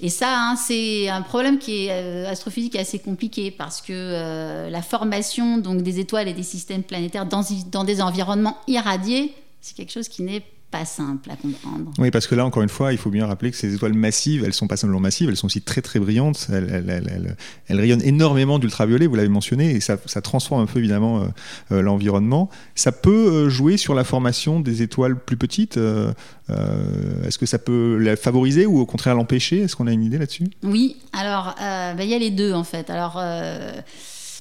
Et 0.00 0.10
ça, 0.10 0.28
hein, 0.32 0.56
c'est 0.56 1.08
un 1.08 1.22
problème 1.22 1.58
qui 1.58 1.86
est 1.86 1.90
euh, 1.90 2.30
astrophysique 2.30 2.76
assez 2.76 2.98
compliqué 2.98 3.50
parce 3.50 3.80
que 3.82 4.68
la 4.70 4.82
formation 4.82 5.58
des 5.58 5.98
étoiles 5.98 6.28
et 6.28 6.34
des 6.34 6.42
systèmes 6.42 6.82
planétaires 6.84 7.26
dans, 7.26 7.42
dans 7.70 7.84
des 7.84 8.00
environnements 8.00 8.56
irradiés, 8.68 9.34
c'est 9.60 9.76
quelque 9.76 9.92
chose 9.92 10.08
qui 10.08 10.22
n'est 10.22 10.44
pas 10.70 10.84
simple 10.84 11.30
à 11.30 11.36
comprendre. 11.36 11.90
Oui, 11.98 12.10
parce 12.10 12.26
que 12.26 12.34
là, 12.34 12.44
encore 12.44 12.62
une 12.62 12.68
fois, 12.68 12.92
il 12.92 12.98
faut 12.98 13.10
bien 13.10 13.26
rappeler 13.26 13.50
que 13.50 13.56
ces 13.56 13.74
étoiles 13.74 13.94
massives, 13.94 14.44
elles 14.44 14.52
sont 14.52 14.66
pas 14.66 14.76
simplement 14.76 15.00
massives, 15.00 15.28
elles 15.30 15.36
sont 15.36 15.46
aussi 15.46 15.62
très 15.62 15.80
très 15.80 15.98
brillantes. 15.98 16.48
Elles, 16.50 17.36
rayonnent 17.70 18.02
énormément 18.02 18.58
d'ultraviolet, 18.58 19.06
vous 19.06 19.14
l'avez 19.14 19.28
mentionné, 19.28 19.70
et 19.70 19.80
ça, 19.80 19.96
transforme 20.20 20.62
un 20.62 20.66
peu 20.66 20.78
évidemment 20.78 21.22
euh, 21.22 21.26
euh, 21.72 21.82
l'environnement. 21.82 22.50
Ça 22.74 22.92
peut 22.92 23.10
euh, 23.10 23.48
jouer 23.48 23.78
sur 23.78 23.94
la 23.94 24.04
formation 24.04 24.60
des 24.60 24.82
étoiles 24.82 25.18
plus 25.18 25.36
petites. 25.36 25.78
Est-ce 25.78 27.38
que 27.38 27.46
ça 27.46 27.58
peut 27.58 27.98
la 27.98 28.16
favoriser 28.16 28.66
ou 28.66 28.78
au 28.78 28.86
contraire 28.86 29.14
l'empêcher? 29.14 29.60
Est-ce 29.60 29.76
qu'on 29.76 29.86
a 29.86 29.92
une 29.92 30.04
idée 30.04 30.18
là-dessus? 30.18 30.48
Oui, 30.62 30.96
alors 31.12 31.54
bah, 31.58 32.02
il 32.02 32.08
y 32.08 32.14
a 32.14 32.18
les 32.18 32.30
deux 32.30 32.52
en 32.52 32.64
fait. 32.64 32.90
Alors 32.90 33.20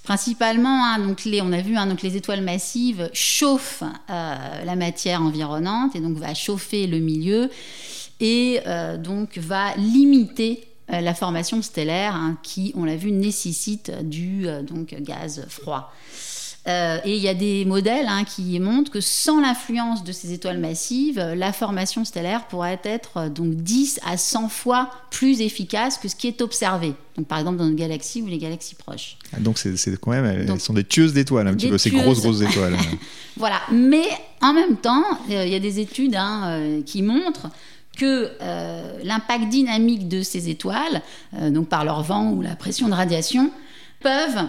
Principalement, 0.08 0.86
hein, 0.86 1.16
les, 1.26 1.42
on 1.42 1.52
a 1.52 1.60
vu, 1.60 1.76
hein, 1.76 1.94
les 2.02 2.16
étoiles 2.16 2.42
massives 2.42 3.10
chauffent 3.12 3.84
euh, 4.10 4.64
la 4.64 4.76
matière 4.78 5.22
environnante 5.22 5.98
et 5.98 6.00
donc 6.00 6.16
va 6.16 6.34
chauffer 6.34 6.88
le 6.88 7.00
milieu. 7.00 7.50
et 8.22 8.62
euh, 8.68 8.96
donc 8.96 9.38
va 9.38 9.76
limiter 9.76 10.64
euh, 10.94 11.02
la 11.02 11.14
formation 11.14 11.62
stellaire 11.62 12.16
hein, 12.16 12.38
qui, 12.42 12.72
on 12.78 12.86
l'a 12.86 12.96
vu, 12.96 13.12
nécessite 13.12 13.92
du 14.02 14.48
gaz 15.02 15.46
froid. 15.50 15.92
Euh, 16.68 17.00
et 17.06 17.16
il 17.16 17.22
y 17.22 17.30
a 17.30 17.34
des 17.34 17.66
modèles 17.66 18.08
hein, 18.08 18.24
qui 18.24 18.60
montrent 18.60 18.92
que 18.92 19.02
sans 19.02 19.40
l'influence 19.40 20.04
de 20.04 20.12
ces 20.12 20.34
étoiles 20.34 20.58
massives, 20.58 21.20
la 21.20 21.54
formation 21.54 22.04
stellaire 22.04 22.48
pourrait 22.48 22.80
être 22.84 23.18
euh, 23.18 23.30
donc 23.30 23.54
10 23.56 24.02
à 24.06 24.18
100 24.18 24.50
fois 24.50 24.90
plus 25.10 25.42
efficace 25.42 25.98
que 25.98 26.08
ce 26.08 26.16
qui 26.16 26.28
est 26.28 26.42
observé. 26.42 26.94
Donc, 27.18 27.28
par 27.28 27.40
exemple, 27.40 27.58
dans 27.58 27.66
nos 27.66 27.76
galaxies 27.76 28.22
ou 28.22 28.28
les 28.28 28.38
galaxies 28.38 28.76
proches. 28.76 29.18
Ah, 29.34 29.40
donc 29.40 29.58
c'est 29.58 30.00
quand 30.00 30.12
même, 30.12 30.26
elles 30.26 30.46
Donc, 30.46 30.62
sont 30.62 30.74
des 30.74 30.84
tueuses 30.84 31.14
d'étoiles, 31.14 31.48
un 31.48 31.56
petit 31.56 31.70
peu, 31.70 31.78
ces 31.78 31.90
grosses 31.90 32.22
grosses 32.22 32.42
étoiles. 32.42 32.78
Voilà. 33.38 33.62
Mais 33.72 34.06
en 34.42 34.54
même 34.54 34.78
temps, 34.78 35.04
euh, 35.30 35.46
il 35.46 35.52
y 35.52 35.56
a 35.56 35.60
des 35.60 35.80
études 35.80 36.16
hein, 36.16 36.44
euh, 36.48 36.82
qui 36.82 37.04
montrent 37.04 37.50
que 37.96 38.32
euh, 38.42 39.00
l'impact 39.04 39.50
dynamique 39.50 40.08
de 40.08 40.22
ces 40.22 40.50
étoiles, 40.50 41.02
donc 41.50 41.68
par 41.68 41.84
leur 41.84 42.04
vent 42.04 42.32
ou 42.32 42.42
la 42.42 42.56
pression 42.56 42.88
de 42.88 42.94
radiation, 42.94 43.52
peuvent 44.02 44.46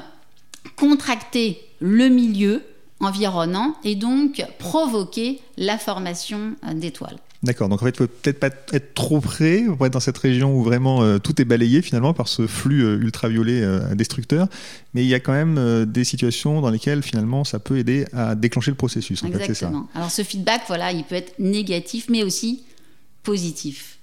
contracter 0.76 1.58
le 1.80 2.08
milieu 2.08 2.62
environnant 3.00 3.76
et 3.84 3.94
donc 3.94 4.44
provoquer 4.58 5.40
la 5.56 5.78
formation 5.78 6.56
euh, 6.66 6.74
d'étoiles. 6.74 7.18
D'accord, 7.44 7.68
donc 7.68 7.80
en 7.82 7.84
fait, 7.84 7.90
il 7.90 7.96
faut 7.98 8.06
peut-être 8.08 8.40
pas 8.40 8.50
être 8.72 8.94
trop 8.94 9.20
près 9.20 9.62
pour 9.62 9.86
être 9.86 9.92
dans 9.92 10.00
cette 10.00 10.18
région 10.18 10.56
où 10.56 10.64
vraiment 10.64 11.02
euh, 11.02 11.18
tout 11.18 11.40
est 11.40 11.44
balayé 11.44 11.82
finalement 11.82 12.12
par 12.12 12.26
ce 12.26 12.48
flux 12.48 12.82
euh, 12.82 12.98
ultraviolet 12.98 13.62
euh, 13.62 13.94
destructeur, 13.94 14.48
mais 14.92 15.04
il 15.04 15.08
y 15.08 15.14
a 15.14 15.20
quand 15.20 15.32
même 15.32 15.84
des 15.86 16.02
situations 16.02 16.60
dans 16.60 16.70
lesquelles 16.70 17.02
finalement 17.02 17.44
ça 17.44 17.60
peut 17.60 17.78
aider 17.78 18.06
à 18.12 18.34
déclencher 18.34 18.72
le 18.72 18.76
processus. 18.76 19.22
En 19.22 19.28
fait, 19.28 19.34
c'est 19.34 19.38
ça. 19.38 19.50
Exactement. 19.50 19.88
Alors 19.94 20.10
ce 20.10 20.22
feedback, 20.22 20.62
voilà, 20.66 20.90
il 20.90 21.04
peut 21.04 21.14
être 21.14 21.38
négatif, 21.38 22.06
mais 22.10 22.24
aussi 22.24 22.64
positif. 23.22 23.97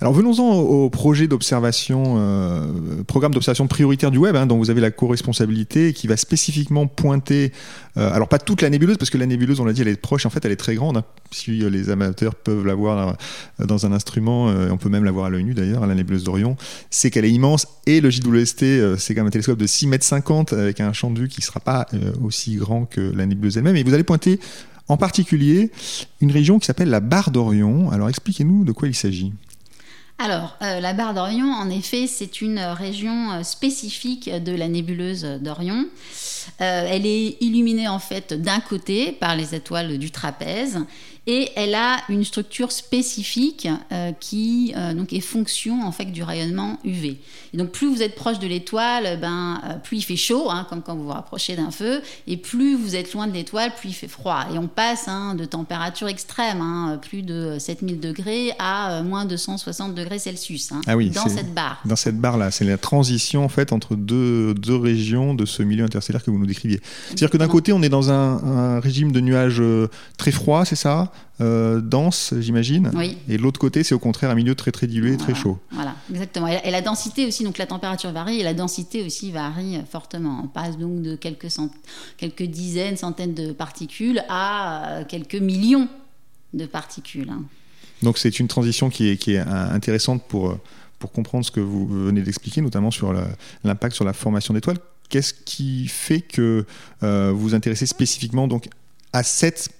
Alors 0.00 0.12
venons-en 0.12 0.54
au, 0.54 0.90
projet 0.90 1.26
d'observation, 1.26 2.16
euh, 2.18 2.66
programme 3.06 3.32
d'observation 3.32 3.66
prioritaire 3.66 4.10
du 4.10 4.18
web, 4.18 4.36
hein, 4.36 4.46
dont 4.46 4.58
vous 4.58 4.70
avez 4.70 4.80
la 4.80 4.90
co-responsabilité, 4.90 5.92
qui 5.92 6.06
va 6.06 6.16
spécifiquement 6.16 6.86
pointer, 6.86 7.52
euh, 7.96 8.12
alors 8.12 8.28
pas 8.28 8.38
toute 8.38 8.62
la 8.62 8.70
nébuleuse, 8.70 8.96
parce 8.96 9.10
que 9.10 9.18
la 9.18 9.26
nébuleuse, 9.26 9.60
on 9.60 9.64
l'a 9.64 9.72
dit, 9.72 9.82
elle 9.82 9.88
est 9.88 10.00
proche, 10.00 10.26
en 10.26 10.30
fait 10.30 10.44
elle 10.44 10.52
est 10.52 10.56
très 10.56 10.74
grande, 10.74 10.98
hein, 10.98 11.04
si 11.30 11.62
euh, 11.62 11.70
les 11.70 11.90
amateurs 11.90 12.34
peuvent 12.34 12.66
la 12.66 12.74
voir 12.74 13.16
euh, 13.60 13.66
dans 13.66 13.86
un 13.86 13.92
instrument, 13.92 14.48
euh, 14.48 14.68
on 14.70 14.76
peut 14.76 14.88
même 14.88 15.04
la 15.04 15.10
voir 15.10 15.26
à 15.26 15.30
l'œil 15.30 15.44
nu 15.44 15.54
d'ailleurs, 15.54 15.86
la 15.86 15.94
nébuleuse 15.94 16.24
d'Orion, 16.24 16.56
c'est 16.90 17.10
qu'elle 17.10 17.24
est 17.24 17.30
immense, 17.30 17.66
et 17.86 18.00
le 18.00 18.10
JWST, 18.10 18.62
euh, 18.62 18.96
c'est 18.98 19.14
quand 19.14 19.20
même 19.20 19.28
un 19.28 19.30
télescope 19.30 19.58
de 19.58 19.66
6 19.66 19.86
mètres 19.86 20.04
50 20.04 20.52
avec 20.52 20.80
un 20.80 20.92
champ 20.92 21.10
de 21.10 21.20
vue 21.20 21.28
qui 21.28 21.40
ne 21.40 21.44
sera 21.44 21.60
pas 21.60 21.86
euh, 21.94 22.12
aussi 22.22 22.56
grand 22.56 22.84
que 22.84 23.00
la 23.00 23.26
nébuleuse 23.26 23.56
elle-même, 23.56 23.76
et 23.76 23.82
vous 23.82 23.94
allez 23.94 24.04
pointer 24.04 24.40
en 24.88 24.96
particulier 24.96 25.70
une 26.20 26.30
région 26.30 26.58
qui 26.58 26.66
s'appelle 26.66 26.88
la 26.88 27.00
barre 27.00 27.30
d'Orion. 27.30 27.90
Alors 27.90 28.08
expliquez-nous 28.08 28.64
de 28.64 28.72
quoi 28.72 28.88
il 28.88 28.94
s'agit. 28.94 29.32
Alors, 30.20 30.56
euh, 30.62 30.80
la 30.80 30.94
barre 30.94 31.14
d'Orion, 31.14 31.46
en 31.46 31.70
effet, 31.70 32.08
c'est 32.08 32.40
une 32.40 32.58
euh, 32.58 32.74
région 32.74 33.30
euh, 33.30 33.42
spécifique 33.44 34.28
de 34.28 34.52
la 34.52 34.66
nébuleuse 34.66 35.22
d'Orion. 35.40 35.86
Elle 36.58 37.06
est 37.06 37.36
illuminée 37.40 37.88
en 37.88 37.98
fait 37.98 38.32
d'un 38.32 38.58
côté 38.60 39.12
par 39.12 39.36
les 39.36 39.54
étoiles 39.54 39.98
du 39.98 40.10
trapèze 40.10 40.80
et 41.28 41.50
elle 41.56 41.74
a 41.74 41.98
une 42.08 42.24
structure 42.24 42.72
spécifique 42.72 43.68
euh, 43.92 44.12
qui 44.18 44.72
euh, 44.74 44.94
donc 44.94 45.12
est 45.12 45.20
fonction 45.20 45.82
en 45.86 45.92
fait 45.92 46.06
du 46.06 46.22
rayonnement 46.22 46.78
UV. 46.84 47.18
Et 47.52 47.56
donc 47.58 47.68
plus 47.68 47.86
vous 47.86 48.02
êtes 48.02 48.14
proche 48.14 48.38
de 48.38 48.46
l'étoile, 48.46 49.18
ben 49.20 49.60
euh, 49.64 49.74
plus 49.74 49.98
il 49.98 50.02
fait 50.02 50.16
chaud, 50.16 50.50
hein, 50.50 50.66
comme 50.70 50.80
quand 50.80 50.96
vous 50.96 51.04
vous 51.04 51.10
rapprochez 51.10 51.54
d'un 51.54 51.70
feu, 51.70 52.00
et 52.26 52.38
plus 52.38 52.74
vous 52.74 52.96
êtes 52.96 53.12
loin 53.12 53.26
de 53.26 53.34
l'étoile, 53.34 53.72
plus 53.78 53.90
il 53.90 53.92
fait 53.92 54.08
froid. 54.08 54.46
Et 54.54 54.58
on 54.58 54.68
passe 54.68 55.06
hein, 55.06 55.34
de 55.34 55.44
températures 55.44 56.08
extrêmes, 56.08 56.62
hein, 56.62 56.98
plus 57.00 57.20
de 57.20 57.58
7000 57.58 58.00
degrés 58.00 58.52
à 58.58 59.02
moins 59.02 59.26
de 59.26 59.36
160 59.36 59.94
degrés 59.94 60.18
Celsius 60.18 60.72
hein, 60.72 60.80
Ah 60.86 60.96
oui, 60.96 61.10
dans 61.10 61.28
cette 61.28 61.52
barre. 61.52 61.82
Dans 61.84 61.96
cette 61.96 62.18
barre-là, 62.18 62.50
c'est 62.50 62.64
la 62.64 62.78
transition 62.78 63.44
en 63.44 63.50
fait 63.50 63.74
entre 63.74 63.96
deux, 63.96 64.54
deux 64.54 64.76
régions 64.76 65.34
de 65.34 65.44
ce 65.44 65.62
milieu 65.62 65.84
interstellaire 65.84 66.24
que 66.24 66.30
vous 66.30 66.38
nous 66.38 66.46
décriviez. 66.46 66.80
C'est-à-dire 67.08 67.28
que 67.28 67.36
d'un 67.36 67.48
côté, 67.48 67.74
on 67.74 67.82
est 67.82 67.90
dans 67.90 68.10
un, 68.10 68.76
un 68.76 68.80
régime 68.80 69.12
de 69.12 69.20
nuages 69.20 69.62
très 70.16 70.32
froid, 70.32 70.64
c'est 70.64 70.74
ça? 70.74 71.12
Euh, 71.40 71.80
Dense, 71.80 72.34
j'imagine. 72.40 72.90
Oui. 72.94 73.16
Et 73.28 73.38
l'autre 73.38 73.60
côté, 73.60 73.84
c'est 73.84 73.94
au 73.94 73.98
contraire 74.00 74.30
un 74.30 74.34
milieu 74.34 74.54
très 74.56 74.72
très 74.72 74.86
dilué, 74.88 75.16
très 75.16 75.26
Voilà. 75.34 75.40
chaud. 75.40 75.58
Voilà, 75.70 75.94
exactement. 76.10 76.48
Et 76.48 76.54
la, 76.54 76.66
et 76.66 76.70
la 76.72 76.82
densité 76.82 77.26
aussi, 77.26 77.44
donc 77.44 77.58
la 77.58 77.66
température 77.66 78.10
varie 78.10 78.40
et 78.40 78.42
la 78.42 78.54
densité 78.54 79.04
aussi 79.06 79.30
varie 79.30 79.76
euh, 79.76 79.82
fortement. 79.88 80.40
On 80.44 80.48
passe 80.48 80.76
donc 80.78 81.02
de 81.02 81.14
quelques, 81.14 81.50
cent- 81.50 81.70
quelques 82.16 82.42
dizaines, 82.42 82.96
centaines 82.96 83.34
de 83.34 83.52
particules 83.52 84.22
à 84.28 84.88
euh, 84.98 85.04
quelques 85.04 85.36
millions 85.36 85.88
de 86.54 86.66
particules. 86.66 87.30
hein. 87.30 87.42
Donc 88.02 88.18
c'est 88.18 88.40
une 88.40 88.48
transition 88.48 88.90
qui 88.90 89.08
est, 89.08 89.16
qui 89.16 89.34
est 89.34 89.38
intéressante 89.38 90.22
pour, 90.28 90.56
pour 90.98 91.12
comprendre 91.12 91.44
ce 91.44 91.50
que 91.50 91.60
vous 91.60 91.86
venez 91.86 92.22
d'expliquer, 92.22 92.60
notamment 92.62 92.90
sur 92.90 93.12
l'impact 93.64 93.94
sur 93.94 94.04
la 94.04 94.12
formation 94.12 94.54
d'étoiles. 94.54 94.78
Qu'est-ce 95.08 95.34
qui 95.34 95.88
fait 95.88 96.20
que 96.20 96.64
euh, 97.02 97.30
vous 97.32 97.40
vous 97.40 97.54
intéressez 97.54 97.86
spécifiquement 97.86 98.46
donc 98.48 98.68
à 99.12 99.22
cette 99.22 99.70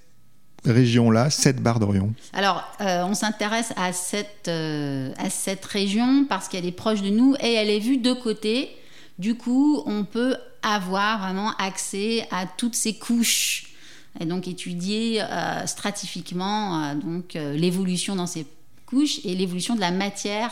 région-là, 0.65 1.31
cette 1.31 1.63
barre 1.63 1.79
d'Orion 1.79 2.13
Alors, 2.33 2.65
euh, 2.81 3.05
on 3.05 3.15
s'intéresse 3.15 3.73
à 3.77 3.93
cette, 3.93 4.49
euh, 4.49 5.13
à 5.19 5.31
cette 5.31 5.65
région 5.65 6.25
parce 6.29 6.49
qu'elle 6.49 6.67
est 6.67 6.73
proche 6.73 7.03
de 7.03 7.11
nous 7.11 7.35
et 7.41 7.55
elle 7.55 7.71
est 7.71 7.79
vue 7.79 7.99
de 7.99 8.13
côté. 8.13 8.71
Du 9.19 9.37
coup, 9.37 9.83
on 9.87 10.05
peut 10.05 10.37
avoir 10.63 11.21
vraiment 11.21 11.53
accès 11.59 12.27
à 12.31 12.47
toutes 12.47 12.75
ces 12.75 12.95
couches 12.95 13.75
et 14.21 14.25
donc 14.25 14.49
étudier 14.49 15.23
euh, 15.23 15.67
stratifiquement 15.67 16.95
donc 16.95 17.35
l'évolution 17.35 18.17
dans 18.17 18.27
ces 18.27 18.47
couches 18.87 19.21
et 19.25 19.35
l'évolution 19.35 19.77
de 19.77 19.81
la 19.81 19.93
matière 19.93 20.51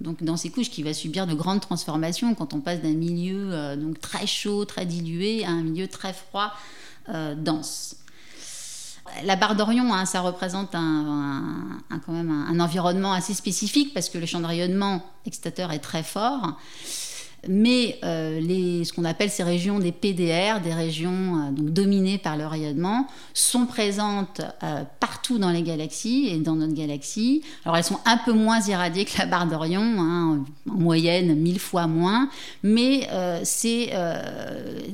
donc 0.00 0.22
dans 0.22 0.36
ces 0.36 0.50
couches 0.50 0.70
qui 0.70 0.82
va 0.82 0.92
subir 0.92 1.26
de 1.26 1.34
grandes 1.34 1.60
transformations 1.60 2.34
quand 2.34 2.52
on 2.52 2.60
passe 2.60 2.80
d'un 2.80 2.94
milieu 2.94 3.76
donc 3.76 4.00
très 4.00 4.26
chaud, 4.26 4.64
très 4.64 4.86
dilué 4.86 5.44
à 5.44 5.50
un 5.50 5.62
milieu 5.62 5.88
très 5.88 6.12
froid, 6.12 6.52
dense. 7.36 7.99
La 9.24 9.36
barre 9.36 9.56
d'Orion, 9.56 9.92
hein, 9.92 10.06
ça 10.06 10.20
représente 10.20 10.74
un, 10.74 11.80
quand 12.06 12.12
même 12.12 12.30
un, 12.30 12.60
environnement 12.60 13.12
assez 13.12 13.34
spécifique 13.34 13.92
parce 13.94 14.08
que 14.08 14.18
le 14.18 14.26
champ 14.26 14.40
de 14.40 14.46
rayonnement 14.46 15.02
extincteur 15.26 15.72
est 15.72 15.78
très 15.78 16.02
fort. 16.02 16.56
Mais 17.48 17.98
euh, 18.04 18.84
ce 18.84 18.92
qu'on 18.92 19.04
appelle 19.04 19.30
ces 19.30 19.42
régions 19.42 19.78
des 19.78 19.92
PDR, 19.92 20.60
des 20.62 20.74
régions 20.74 21.10
euh, 21.10 21.50
donc 21.52 21.70
dominées 21.70 22.18
par 22.18 22.36
le 22.36 22.46
rayonnement, 22.46 23.06
sont 23.32 23.64
présentes 23.64 24.42
euh, 24.62 24.82
partout 25.00 25.38
dans 25.38 25.50
les 25.50 25.62
galaxies 25.62 26.28
et 26.28 26.38
dans 26.38 26.54
notre 26.54 26.74
galaxie. 26.74 27.42
Alors 27.64 27.78
elles 27.78 27.84
sont 27.84 28.00
un 28.04 28.18
peu 28.18 28.32
moins 28.32 28.60
irradiées 28.60 29.06
que 29.06 29.16
la 29.18 29.26
barre 29.26 29.46
d'Orion, 29.46 29.80
hein, 29.80 30.44
en 30.68 30.74
moyenne 30.74 31.34
mille 31.34 31.60
fois 31.60 31.86
moins, 31.86 32.28
mais 32.62 33.08
c'est 33.42 33.92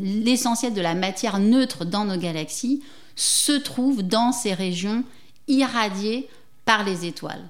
l'essentiel 0.01 0.73
de 0.73 0.81
la 0.81 0.95
matière 0.95 1.39
neutre 1.39 1.85
dans 1.85 2.05
nos 2.05 2.17
galaxies 2.17 2.83
se 3.17 3.53
trouve 3.53 4.03
dans 4.03 4.31
ces 4.31 4.55
régions 4.55 5.03
irradiées 5.49 6.29
par 6.65 6.85
les 6.85 7.07
étoiles. 7.07 7.43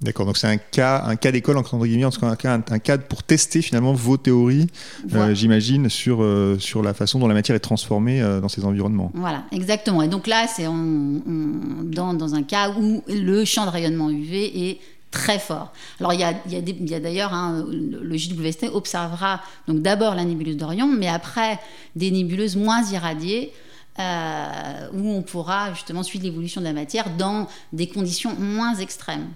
D'accord, 0.00 0.26
donc 0.26 0.36
c'est 0.36 0.46
un 0.46 0.58
cas, 0.58 1.02
un 1.06 1.16
cas 1.16 1.32
d'école 1.32 1.56
entre 1.56 1.76
guillemets, 1.76 2.04
en 2.04 2.10
tout 2.10 2.20
cas 2.20 2.28
un 2.28 2.36
cas, 2.36 2.60
un 2.70 2.78
cas 2.78 2.98
pour 2.98 3.24
tester 3.24 3.62
finalement 3.62 3.92
vos 3.94 4.16
théories, 4.16 4.68
euh, 5.12 5.34
j'imagine, 5.34 5.88
sur, 5.88 6.22
euh, 6.22 6.56
sur 6.60 6.84
la 6.84 6.94
façon 6.94 7.18
dont 7.18 7.26
la 7.26 7.34
matière 7.34 7.56
est 7.56 7.60
transformée 7.60 8.22
euh, 8.22 8.40
dans 8.40 8.48
ces 8.48 8.64
environnements. 8.64 9.10
Voilà, 9.14 9.42
exactement. 9.50 10.02
Et 10.02 10.08
donc 10.08 10.28
là, 10.28 10.46
c'est 10.46 10.66
dans, 10.66 12.14
dans 12.14 12.34
un 12.36 12.42
cas 12.44 12.70
où 12.78 13.02
le 13.08 13.44
champ 13.44 13.64
de 13.64 13.70
rayonnement 13.70 14.08
UV 14.08 14.68
est 14.70 14.78
très 15.10 15.40
fort. 15.40 15.72
Alors 15.98 16.12
il 16.12 16.20
y 16.20 16.24
a, 16.24 16.32
il 16.46 16.88
y 16.88 16.94
a 16.94 17.00
d'ailleurs, 17.00 17.32
hein, 17.32 17.64
le 17.68 18.04
le 18.04 18.16
JWST 18.16 18.66
observera 18.72 19.40
donc 19.66 19.82
d'abord 19.82 20.14
la 20.14 20.24
nébuleuse 20.24 20.56
d'Orion, 20.56 20.86
mais 20.86 21.08
après 21.08 21.58
des 21.96 22.12
nébuleuses 22.12 22.56
moins 22.56 22.84
irradiées. 22.92 23.52
Euh, 23.98 24.88
où 24.92 25.10
on 25.10 25.22
pourra 25.22 25.72
justement 25.74 26.02
suivre 26.02 26.24
l'évolution 26.24 26.60
de 26.60 26.66
la 26.66 26.72
matière 26.72 27.16
dans 27.16 27.48
des 27.72 27.86
conditions 27.88 28.34
moins 28.38 28.74
extrêmes. 28.76 29.28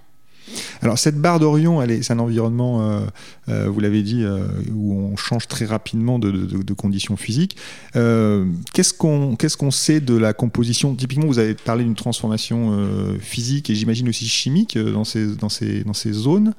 Alors 0.83 0.99
cette 0.99 1.16
barre 1.19 1.38
d'Orion, 1.38 1.87
c'est 2.02 2.12
un 2.12 2.19
environnement, 2.19 2.83
euh, 2.83 3.00
euh, 3.49 3.69
vous 3.69 3.78
l'avez 3.78 4.02
dit, 4.02 4.25
euh, 4.25 4.45
où 4.75 4.92
on 4.92 5.16
change 5.16 5.47
très 5.47 5.64
rapidement 5.66 6.19
de, 6.19 6.33
de- 6.33 6.62
de 6.64 6.73
conditions 6.75 7.16
physiques. 7.16 7.57
Qu'est-ce 7.92 8.92
qu'on 8.92 9.37
qu'est-ce 9.37 9.57
qu'on 9.57 9.71
sait 9.71 10.00
de 10.00 10.16
la 10.16 10.33
composition? 10.33 10.97
Typiquement, 10.97 11.26
vous 11.28 11.38
avez 11.38 11.54
parlé 11.54 11.85
d'une 11.85 11.95
transformation 11.95 12.76
physique 13.21 13.71
et 13.71 13.76
j'imagine 13.76 14.09
aussi 14.09 14.26
chimique 14.26 14.76
dans 14.76 15.04
ces, 15.04 15.37
dans 15.37 15.49
ces, 15.49 15.85
dans 15.85 15.92
ces 15.95 16.12
zones. 16.12 16.54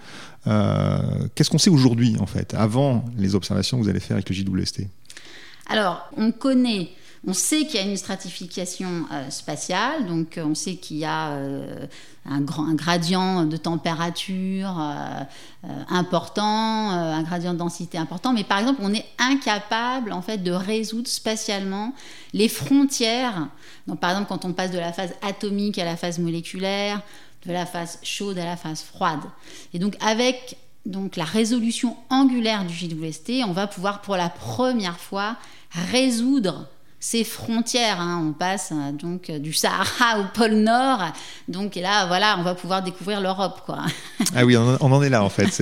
Qu'est-ce 0.46 1.50
qu'on 1.50 1.58
sait 1.58 1.70
aujourd'hui, 1.70 2.16
en 2.22 2.26
fait, 2.26 2.54
avant 2.54 3.04
les 3.18 3.36
observations 3.36 3.78
que 3.80 3.84
vous 3.84 3.90
allez 3.90 4.00
faire 4.00 4.16
avec 4.16 4.30
le 4.30 4.36
JWST 4.36 4.88
Alors, 5.68 6.10
on 6.16 6.32
connaît 6.32 6.90
On 7.26 7.34
sait 7.34 7.66
qu'il 7.66 7.76
y 7.76 7.78
a 7.80 7.84
une 7.84 7.98
stratification 7.98 9.06
euh, 9.12 9.30
spatiale, 9.30 10.06
donc 10.08 10.40
on 10.44 10.56
sait 10.56 10.76
qu'il 10.76 10.98
y 10.98 11.06
a 11.06 11.38
un, 12.26 12.42
grand, 12.42 12.68
un 12.68 12.74
gradient 12.74 13.46
de 13.46 13.58
température 13.58 14.78
important, 15.90 16.90
un 16.90 17.24
gradient 17.24 17.54
de 17.54 17.60
densité 17.60 17.98
important, 17.98 18.34
mais 18.34 18.44
par 18.44 18.60
exemple, 18.60 18.82
on 18.84 18.94
est 18.94 19.06
incapable 19.20 20.12
en 20.12 20.22
fait 20.22 20.40
de 20.40 20.52
résoudre 20.52 21.08
spatialement 21.08 21.94
les 22.34 22.50
frontières. 22.50 23.48
Donc, 23.88 24.00
par 24.00 24.12
exemple, 24.12 24.28
quand 24.30 24.46
on 24.46 24.54
passe 24.54 24.72
de 24.72 24.80
la 24.80 24.92
phase 24.92 25.14
atomique 25.22 25.80
à 25.80 25.86
la 25.86 25.96
phase 25.96 26.20
moléculaire, 26.20 27.02
de 27.46 27.52
la 27.52 27.66
phase 27.66 28.00
chaude 28.04 28.38
à 28.38 28.46
la 28.46 28.58
phase 28.58 28.82
froide. 28.82 29.22
Et 29.74 29.80
donc, 29.80 29.96
avec 30.02 30.58
donc 30.86 31.16
la 31.16 31.24
résolution 31.24 31.96
angulaire 32.10 32.66
du 32.66 32.74
JWST, 32.74 33.44
on 33.48 33.54
va 33.54 33.68
pouvoir 33.68 34.02
pour 34.02 34.18
la 34.18 34.30
première 34.30 35.00
fois 35.00 35.38
résoudre 35.92 36.68
ces 37.04 37.26
frontières. 37.26 38.00
Hein. 38.00 38.24
On 38.30 38.32
passe 38.32 38.72
euh, 38.72 38.94
donc 38.94 39.30
du 39.30 39.52
Sahara 39.52 40.22
au 40.22 40.24
pôle 40.34 40.54
Nord. 40.54 41.12
Donc 41.50 41.76
là, 41.76 42.08
voilà, 42.08 42.38
on 42.40 42.44
va 42.44 42.56
pouvoir 42.56 42.82
découvrir 42.82 43.20
l'Europe, 43.20 43.62
quoi. 43.66 43.80
Ah 44.34 44.46
oui, 44.46 44.56
on, 44.56 44.80
en 44.80 45.04
est 45.04 45.10
là 45.10 45.22
en 45.22 45.30
fait. 45.30 45.62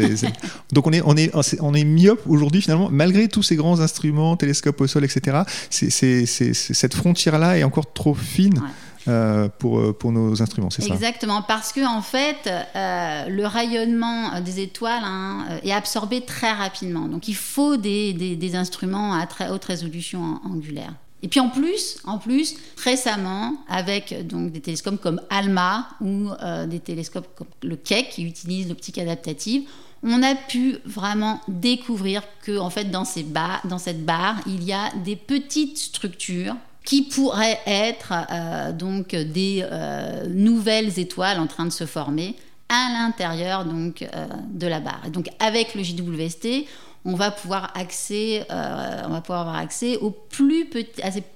Donc 0.72 0.86
on 0.86 0.94
est, 0.94 1.02
on 1.04 1.18
est, 1.18 1.32
on 1.60 1.74
est 1.74 1.84
myope 1.84 2.22
aujourd'hui 2.28 2.62
finalement, 2.62 2.90
malgré 2.92 3.28
tous 3.28 3.42
ces 3.42 3.56
grands 3.56 3.80
instruments, 3.80 4.38
télescopes 4.38 4.80
au 4.80 4.88
sol, 4.88 5.04
etc. 5.04 5.40
C'est, 5.72 6.26
cette 6.28 6.94
frontière-là 6.94 7.58
est 7.58 7.64
encore 7.64 7.92
trop 7.92 8.14
fine. 8.14 8.62
Euh, 9.08 9.50
pour, 9.58 9.80
euh, 9.80 9.94
pour 9.94 10.12
nos 10.12 10.44
instruments, 10.44 10.70
c'est 10.70 10.84
ça? 10.84 10.94
Exactement, 10.94 11.42
parce 11.42 11.74
que 11.74 11.84
en 11.84 12.04
fait, 12.04 12.48
euh, 12.48 13.26
le 13.30 13.48
rayonnement 13.48 14.40
des 14.42 14.60
étoiles 14.60 15.02
hein, 15.04 15.48
est 15.64 15.72
absorbé 15.72 16.22
très 16.22 16.52
rapidement. 16.52 17.08
Donc 17.08 17.28
il 17.28 17.36
faut 17.36 17.78
des, 17.78 18.14
des, 18.14 18.56
instruments 18.56 19.16
à 19.16 19.26
très 19.26 19.50
haute 19.50 19.66
résolution 19.66 20.40
angulaire. 20.46 20.94
Et 21.24 21.28
puis 21.28 21.40
en 21.40 21.50
plus, 21.50 21.98
en 22.04 22.18
plus, 22.18 22.56
récemment, 22.84 23.54
avec 23.68 24.28
donc 24.28 24.52
des 24.52 24.62
télescopes 24.62 25.00
comme 25.00 25.22
ALMA 25.30 25.88
ou 26.02 26.30
des 26.68 26.80
télescopes 26.80 27.28
comme 27.36 27.48
le 27.62 27.76
Keck 27.76 28.10
qui 28.10 28.24
utilisent 28.24 28.70
l'optique 28.70 28.98
adaptative, 28.98 29.64
on 30.04 30.24
a 30.24 30.36
pu 30.36 30.78
vraiment 30.86 31.42
découvrir 31.48 32.24
que 32.42 32.58
en 32.58 32.70
fait 32.70 32.86
dans, 32.86 33.06
ces 33.06 33.24
dans 33.66 33.78
cette 33.78 34.04
barre, 34.04 34.38
il 34.48 34.64
y 34.64 34.74
a 34.74 34.92
des 35.04 35.16
petites 35.16 35.78
structures 35.78 36.56
qui 36.84 37.04
pourraient 37.04 37.60
être 37.68 38.14
euh, 38.32 38.72
donc 38.72 39.16
des 39.16 39.64
euh, 39.64 40.26
nouvelles 40.28 41.00
étoiles 41.00 41.40
en 41.40 41.48
train 41.48 41.66
de 41.66 41.72
se 41.72 41.86
former 41.86 42.36
à 42.70 42.90
l'intérieur 42.94 43.66
donc 43.66 44.02
euh, 44.02 44.26
de 44.50 44.68
la 44.68 44.80
barre. 44.80 45.02
Et 45.06 45.10
donc 45.10 45.30
avec 45.40 45.76
le 45.76 45.84
JWST, 45.84 46.66
on 47.04 47.16
va 47.16 47.32
pouvoir 47.32 47.72
accès, 47.76 48.46
on 48.50 49.10
va 49.10 49.22
pouvoir 49.22 49.42
avoir 49.42 49.56
accès 49.56 49.98
aux 49.98 50.12
plus, 50.12 50.70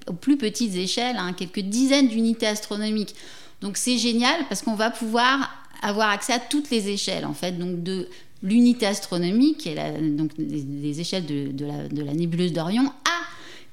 aux 0.06 0.12
plus 0.12 0.36
petites 0.36 0.74
échelles, 0.76 1.16
hein, 1.18 1.32
quelques 1.32 1.60
dizaines 1.60 2.08
d'unités 2.08 2.46
astronomiques. 2.46 3.14
Donc 3.60 3.76
c'est 3.76 3.98
génial 3.98 4.46
parce 4.48 4.62
qu'on 4.62 4.74
va 4.74 4.90
pouvoir 4.90 5.50
avoir 5.82 6.10
accès 6.10 6.32
à 6.32 6.38
toutes 6.38 6.70
les 6.70 6.88
échelles 6.88 7.24
en 7.24 7.34
fait, 7.34 7.52
donc 7.52 7.82
de 7.82 8.08
l'unité 8.42 8.86
astronomique, 8.86 9.68
donc 10.16 10.30
les, 10.38 11.00
échelles 11.00 11.26
de, 11.26 11.64
la, 11.64 11.88
de 11.88 12.02
la 12.02 12.12
nébuleuse 12.12 12.52
d'Orion, 12.52 12.86
à 13.04 13.16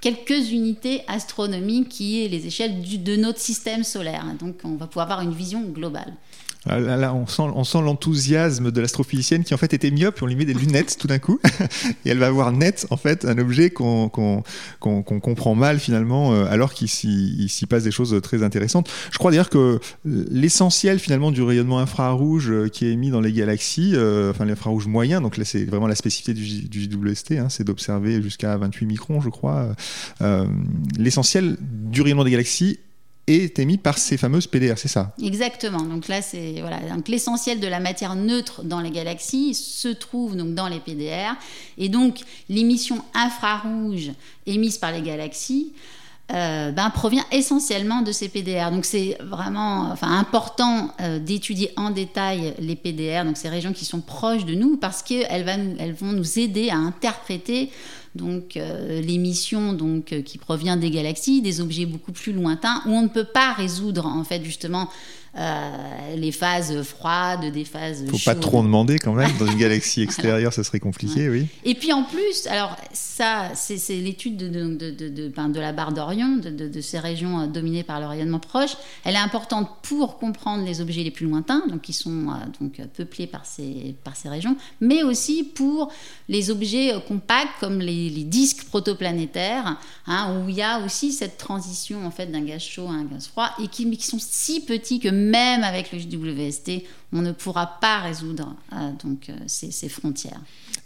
quelques 0.01 0.51
unités 0.51 1.03
astronomiques 1.07 1.89
qui 1.89 2.23
est 2.23 2.27
les 2.27 2.47
échelles 2.47 2.81
de 2.81 3.15
notre 3.15 3.39
système 3.39 3.83
solaire. 3.83 4.25
Donc 4.39 4.55
on 4.63 4.75
va 4.75 4.87
pouvoir 4.87 5.11
avoir 5.11 5.21
une 5.21 5.33
vision 5.33 5.61
globale. 5.61 6.13
Ah, 6.65 6.79
là, 6.79 7.13
on 7.13 7.25
sent, 7.27 7.81
l'enthousiasme 7.81 8.71
de 8.71 8.79
l'astrophysicienne 8.79 9.43
qui 9.43 9.53
en 9.53 9.57
fait 9.57 9.73
était 9.73 9.91
myope, 9.91 10.21
on 10.21 10.27
lui 10.27 10.35
met 10.37 10.45
des 10.45 10.53
lunettes 10.53 10.97
tout 10.97 11.07
d'un 11.07 11.19
coup, 11.19 11.39
et 12.05 12.09
elle 12.09 12.19
va 12.19 12.31
voir 12.31 12.53
net 12.53 12.87
en 12.89 12.95
fait 12.95 13.25
un 13.25 13.37
objet 13.37 13.69
qu'on 13.69 14.09
comprend 14.79 15.55
mal 15.55 15.79
finalement, 15.79 16.33
euh, 16.33 16.45
alors 16.45 16.73
qu'il 16.73 16.87
s'y 16.87 17.65
passe 17.67 17.83
des 17.83 17.91
choses 17.91 18.17
très 18.23 18.43
intéressantes. 18.43 18.89
Je 19.11 19.17
crois 19.17 19.31
d'ailleurs 19.31 19.49
que 19.49 19.79
l'essentiel 20.05 20.99
finalement 20.99 21.31
du 21.31 21.41
rayonnement 21.41 21.79
infrarouge 21.79 22.49
euh, 22.49 22.69
qui 22.69 22.85
est 22.85 22.91
émis 22.91 23.09
dans 23.09 23.21
les 23.21 23.33
galaxies, 23.33 23.91
euh, 23.95 24.31
enfin 24.31 24.45
l'infrarouge 24.45 24.87
moyen, 24.87 25.19
donc 25.19 25.35
là 25.35 25.43
c'est 25.43 25.65
vraiment 25.65 25.87
la 25.87 25.95
spécificité 25.95 26.33
du, 26.33 26.69
du 26.69 26.83
JWST, 26.83 27.33
hein, 27.33 27.47
c'est 27.49 27.65
d'observer 27.65 28.21
jusqu'à 28.21 28.55
28 28.55 28.85
microns, 28.85 29.19
je 29.19 29.29
crois. 29.29 29.75
l'essentiel 30.97 31.57
du 31.59 32.01
rayonnement 32.01 32.23
des 32.23 32.31
galaxies 32.31 32.79
est 33.27 33.57
émis 33.59 33.77
par 33.77 33.97
ces 33.97 34.17
fameuses 34.17 34.47
PDR, 34.47 34.77
c'est 34.77 34.87
ça 34.87 35.13
Exactement. 35.21 35.81
Donc 35.81 36.07
là, 36.07 36.21
c'est 36.21 36.55
voilà. 36.59 36.79
Donc 36.79 37.07
l'essentiel 37.07 37.59
de 37.59 37.67
la 37.67 37.79
matière 37.79 38.15
neutre 38.15 38.63
dans 38.63 38.81
les 38.81 38.91
galaxies 38.91 39.53
se 39.53 39.87
trouve 39.87 40.35
donc 40.35 40.53
dans 40.53 40.67
les 40.67 40.79
PDR, 40.79 41.35
et 41.77 41.89
donc 41.89 42.19
l'émission 42.49 43.03
infrarouge 43.13 44.11
émise 44.45 44.77
par 44.77 44.91
les 44.91 45.01
galaxies. 45.01 45.73
Euh, 46.31 46.71
ben, 46.71 46.89
provient 46.89 47.25
essentiellement 47.33 48.01
de 48.01 48.13
ces 48.13 48.29
PDR. 48.29 48.71
Donc 48.71 48.85
c'est 48.85 49.17
vraiment 49.19 49.91
enfin, 49.91 50.17
important 50.17 50.91
euh, 51.01 51.19
d'étudier 51.19 51.71
en 51.75 51.91
détail 51.91 52.55
les 52.59 52.77
PDR, 52.77 53.25
donc 53.25 53.35
ces 53.35 53.49
régions 53.49 53.73
qui 53.73 53.83
sont 53.83 53.99
proches 53.99 54.45
de 54.45 54.55
nous, 54.55 54.77
parce 54.77 55.03
qu'elles 55.03 55.75
elles 55.79 55.93
vont 55.93 56.13
nous 56.13 56.39
aider 56.39 56.69
à 56.69 56.77
interpréter 56.77 57.71
donc 58.15 58.57
euh, 58.57 59.01
l'émission 59.01 59.73
donc 59.73 60.13
euh, 60.13 60.21
qui 60.21 60.37
provient 60.37 60.77
des 60.77 60.91
galaxies, 60.91 61.41
des 61.41 61.61
objets 61.61 61.85
beaucoup 61.85 62.11
plus 62.11 62.33
lointains 62.33 62.81
où 62.85 62.91
on 62.91 63.03
ne 63.03 63.07
peut 63.07 63.23
pas 63.23 63.53
résoudre 63.53 64.05
en 64.05 64.23
fait 64.23 64.43
justement 64.43 64.89
euh, 65.35 66.15
les 66.15 66.31
phases 66.31 66.83
froides, 66.83 67.51
des 67.51 67.65
phases 67.65 68.05
Faut 68.07 68.19
pas 68.23 68.35
trop 68.35 68.59
en 68.59 68.63
demander 68.63 68.99
quand 68.99 69.13
même. 69.13 69.31
Dans 69.39 69.47
une 69.47 69.57
galaxie 69.57 70.03
extérieure, 70.03 70.53
ça 70.53 70.63
serait 70.63 70.79
compliqué, 70.79 71.27
oui. 71.27 71.47
Et 71.65 71.73
puis 71.73 71.91
en 71.91 72.03
plus, 72.03 72.45
alors 72.45 72.75
ça, 72.91 73.49
c'est 73.55 73.95
l'étude 73.95 74.37
de, 74.37 74.47
de, 74.49 74.91
de, 74.91 75.27
ben, 75.29 75.49
de, 75.49 75.59
la 75.59 75.73
barre 75.73 75.91
d'Orion, 75.91 76.37
de, 76.37 76.81
ces 76.81 76.99
régions 76.99 77.39
euh, 77.39 77.47
dominées 77.47 77.81
par 77.83 77.99
le 77.99 78.05
rayonnement 78.05 78.39
proche. 78.39 78.75
Elle 79.05 79.15
est 79.15 79.19
importante 79.19 79.69
pour 79.81 80.19
comprendre 80.19 80.65
les 80.65 80.81
objets 80.81 81.01
les 81.01 81.09
plus 81.09 81.25
lointains, 81.25 81.63
donc 81.67 81.81
qui 81.81 81.93
sont 81.93 82.27
euh, 82.27 82.61
donc 82.61 82.79
peuplés 82.95 83.25
par 83.25 83.47
ces, 83.47 83.95
par 84.03 84.15
ces 84.15 84.29
régions, 84.29 84.55
mais 84.81 85.01
aussi 85.01 85.43
pour 85.43 85.91
les 86.29 86.51
objets 86.51 86.93
compacts 87.07 87.59
comme 87.59 87.79
les, 87.79 88.11
disques 88.23 88.65
protoplanétaires, 88.65 89.77
hein, 90.07 90.37
où 90.37 90.49
il 90.49 90.55
y 90.55 90.61
a 90.61 90.79
aussi 90.85 91.11
cette 91.11 91.37
transition 91.37 92.05
en 92.05 92.11
fait 92.11 92.27
d'un 92.27 92.41
gaz 92.41 92.61
chaud 92.61 92.87
à 92.87 92.91
un 92.93 93.03
gaz 93.03 93.27
froid, 93.27 93.49
et 93.61 93.67
qui, 93.67 93.89
qui 93.97 94.05
sont 94.05 94.19
si 94.19 94.63
petits 94.63 94.99
que 94.99 95.22
même 95.23 95.63
avec 95.63 95.91
le 95.91 95.99
JWST, 95.99 96.83
on 97.13 97.21
ne 97.21 97.31
pourra 97.31 97.79
pas 97.79 97.99
résoudre 97.99 98.55
euh, 98.73 98.91
donc, 99.03 99.29
euh, 99.29 99.33
ces, 99.45 99.87
frontières. 99.87 100.39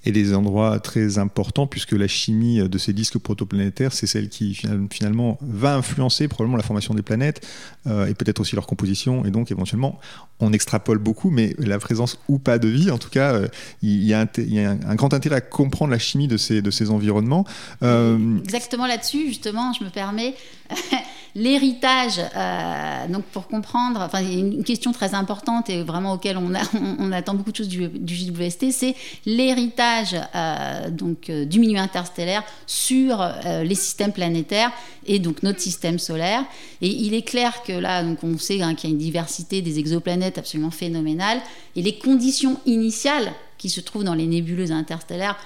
Et 0.06 0.12
des 0.12 0.34
endroits 0.34 0.80
très 0.80 1.18
importants, 1.18 1.68
puisque 1.68 1.94
la 1.94 2.08
chimie 2.08 2.60
de 2.68 2.78
ces 2.78 2.94
disques 2.94 3.18
protoplanétaires, 3.18 3.94
c'est 3.94 4.08
celle 4.08 4.30
qui 4.30 4.58
finalement 4.90 5.38
va 5.42 5.76
influencer 5.76 6.28
probablement 6.28 6.58
la 6.58 6.64
formation 6.64 6.94
des 6.94 7.02
planètes 7.02 7.46
euh, 7.88 8.08
et 8.08 8.14
peut-être 8.14 8.40
aussi 8.40 8.56
leur 8.56 8.68
composition. 8.68 9.26
Et 9.26 9.32
donc 9.32 9.52
éventuellement, 9.52 10.00
on 10.40 10.54
extrapole 10.54 10.98
beaucoup, 10.98 11.30
mais 11.30 11.56
la 11.58 11.80
présence 11.80 12.20
ou 12.28 12.40
pas 12.40 12.60
de 12.60 12.68
vie, 12.68 12.92
en 12.92 12.98
tout 12.98 13.10
cas, 13.10 13.42
il 13.82 14.04
y, 14.04 14.14
a, 14.14 14.22
un, 14.22 14.96
grand 14.96 15.14
intérêt 15.14 15.38
à 15.38 15.42
comprendre 15.42 15.92
la 15.92 16.00
chimie 16.00 16.28
de 16.28 16.38
ces, 16.38 16.62
de 16.62 16.72
ces 16.72 16.90
environnements. 16.90 17.46
Exactement 17.82 18.88
là-dessus, 18.88 19.28
justement, 19.28 19.74
je 19.74 19.84
me 19.84 19.90
permets. 19.90 20.36
L'héritage, 21.36 22.20
euh, 22.36 23.08
donc 23.10 23.24
pour 23.26 23.48
comprendre, 23.48 24.02
enfin, 24.02 24.24
une 24.24 24.64
question 24.64 24.92
très 24.92 25.14
importante 25.14 25.70
et 25.70 25.84
vraiment 25.84 26.14
auquel 26.14 26.36
on, 26.36 26.52
on, 27.00 27.12
attend 27.12 27.36
beaucoup 27.36 27.52
de 27.52 27.58
choses 27.58 27.68
du, 27.68 27.88
du 27.90 28.16
JWST, 28.16 28.72
c'est 28.72 28.96
l'héritage 29.28 30.16
euh, 30.34 30.90
donc 30.90 31.30
euh, 31.30 31.46
du 31.46 31.60
milieu 31.60 31.78
interstellaire 31.78 32.44
sur 32.66 33.24
les 33.64 33.76
systèmes 33.76 34.14
planétaires 34.14 34.72
et 35.06 35.20
donc 35.20 35.44
notre 35.44 35.60
système 35.60 36.00
solaire. 36.00 36.44
Et 36.82 36.90
il 36.90 37.14
est 37.14 37.22
clair 37.22 37.62
que 37.62 37.74
là, 37.74 38.04
donc 38.04 38.24
on 38.24 38.38
sait 38.40 38.62
hein, 38.64 38.74
qu'il 38.74 38.90
y 38.90 38.94
a 38.94 38.96
une 38.96 39.02
diversité 39.02 39.62
des 39.62 39.78
exoplanètes 39.78 40.40
absolument 40.40 40.72
phénoménale 40.72 41.40
et 41.76 41.84
les 41.84 42.00
conditions 42.00 42.60
initiales 42.66 43.32
qui 43.60 43.70
se 43.70 43.82
trouvent 43.82 44.04
dans 44.04 44.16
les 44.16 44.28
nébuleuses 44.28 44.72
interstellaires 44.72 45.38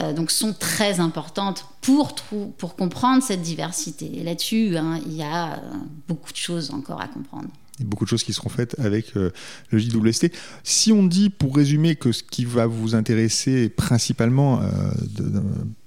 euh, 0.00 0.12
donc 0.12 0.30
sont 0.30 0.52
très 0.52 1.00
importantes 1.00 1.64
pour, 1.80 2.14
pour 2.58 2.76
comprendre 2.76 3.22
cette 3.22 3.42
diversité. 3.42 4.18
Et 4.18 4.22
là-dessus, 4.22 4.76
hein, 4.76 5.00
il 5.06 5.14
y 5.14 5.22
a 5.22 5.54
euh, 5.54 5.58
beaucoup 6.06 6.30
de 6.30 6.36
choses 6.36 6.70
encore 6.70 7.00
à 7.00 7.08
comprendre 7.08 7.48
beaucoup 7.84 8.04
de 8.04 8.08
choses 8.08 8.22
qui 8.22 8.32
seront 8.32 8.48
faites 8.48 8.78
avec 8.78 9.16
euh, 9.16 9.30
le 9.70 9.78
JWST. 9.78 10.30
Si 10.64 10.92
on 10.92 11.04
dit, 11.04 11.30
pour 11.30 11.56
résumer, 11.56 11.96
que 11.96 12.12
ce 12.12 12.22
qui 12.22 12.44
va 12.44 12.66
vous 12.66 12.94
intéresser 12.94 13.68
principalement 13.68 14.60
euh, 14.62 14.66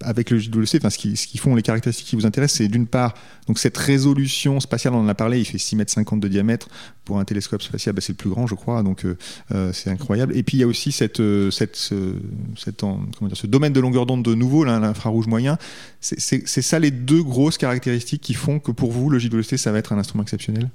avec 0.01 0.29
le 0.29 0.37
JWST, 0.37 0.77
enfin 0.77 0.89
ce 0.89 0.97
qui, 0.97 1.15
ce 1.15 1.37
font 1.37 1.55
les 1.55 1.61
caractéristiques 1.61 2.07
qui 2.07 2.15
vous 2.15 2.25
intéressent, 2.25 2.59
c'est 2.59 2.67
d'une 2.67 2.87
part 2.87 3.13
donc 3.47 3.59
cette 3.59 3.77
résolution 3.77 4.59
spatiale, 4.59 4.93
on 4.93 4.99
en 4.99 5.07
a 5.07 5.15
parlé, 5.15 5.39
il 5.39 5.45
fait 5.45 5.57
6 5.57 5.75
mètres 5.75 5.91
50 5.91 6.19
de 6.19 6.27
diamètre 6.27 6.69
pour 7.03 7.19
un 7.19 7.25
télescope 7.25 7.61
spatial, 7.61 7.95
bah, 7.95 8.01
c'est 8.01 8.13
le 8.13 8.17
plus 8.17 8.29
grand, 8.29 8.47
je 8.47 8.55
crois, 8.55 8.83
donc 8.83 9.05
euh, 9.05 9.73
c'est 9.73 9.89
incroyable. 9.89 10.37
Et 10.37 10.43
puis 10.43 10.57
il 10.57 10.59
y 10.61 10.63
a 10.63 10.67
aussi 10.67 10.91
cette, 10.91 11.21
cette, 11.51 11.75
cette 11.75 12.81
comment 12.81 13.27
dire, 13.27 13.37
ce 13.37 13.47
domaine 13.47 13.73
de 13.73 13.79
longueur 13.79 14.05
d'onde 14.05 14.23
de 14.23 14.35
nouveau, 14.35 14.63
l'infrarouge 14.63 15.27
moyen. 15.27 15.57
C'est 15.99 16.45
ça 16.45 16.79
les 16.79 16.91
deux 16.91 17.23
grosses 17.23 17.57
caractéristiques 17.57 18.21
qui 18.21 18.33
font 18.33 18.59
que 18.59 18.71
pour 18.71 18.91
vous, 18.91 19.09
le 19.09 19.19
JWST, 19.19 19.57
ça 19.57 19.71
va 19.71 19.79
être 19.79 19.93
un 19.93 19.97
instrument 19.97 20.23
exceptionnel? 20.23 20.69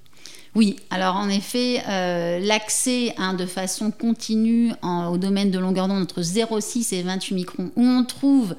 Oui, 0.54 0.76
alors 0.90 1.16
en 1.16 1.28
effet, 1.28 1.82
euh, 1.88 2.38
l'accès 2.38 3.14
hein, 3.18 3.34
de 3.34 3.44
façon 3.44 3.90
continue 3.90 4.72
au 4.82 5.18
domaine 5.18 5.50
de 5.50 5.58
longueur 5.58 5.88
d'onde 5.88 6.02
entre 6.02 6.22
0,6 6.22 6.94
et 6.94 7.02
28 7.02 7.34
microns, 7.34 7.70
où 7.76 7.82
on 7.82 8.04
trouve 8.04 8.56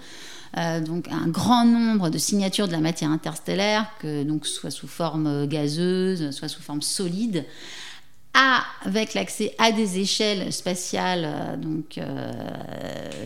euh, 0.57 0.79
donc 0.79 1.07
un 1.11 1.27
grand 1.27 1.65
nombre 1.65 2.09
de 2.09 2.17
signatures 2.17 2.67
de 2.67 2.71
la 2.71 2.79
matière 2.79 3.11
interstellaire, 3.11 3.87
que 3.99 4.23
donc 4.23 4.45
soit 4.45 4.71
sous 4.71 4.87
forme 4.87 5.47
gazeuse, 5.47 6.31
soit 6.31 6.47
sous 6.47 6.61
forme 6.61 6.81
solide, 6.81 7.45
avec 8.85 9.13
l'accès 9.13 9.55
à 9.57 9.71
des 9.71 9.99
échelles 9.99 10.53
spatiales 10.53 11.25
euh, 11.25 11.57
donc 11.57 11.97
euh, 11.97 12.31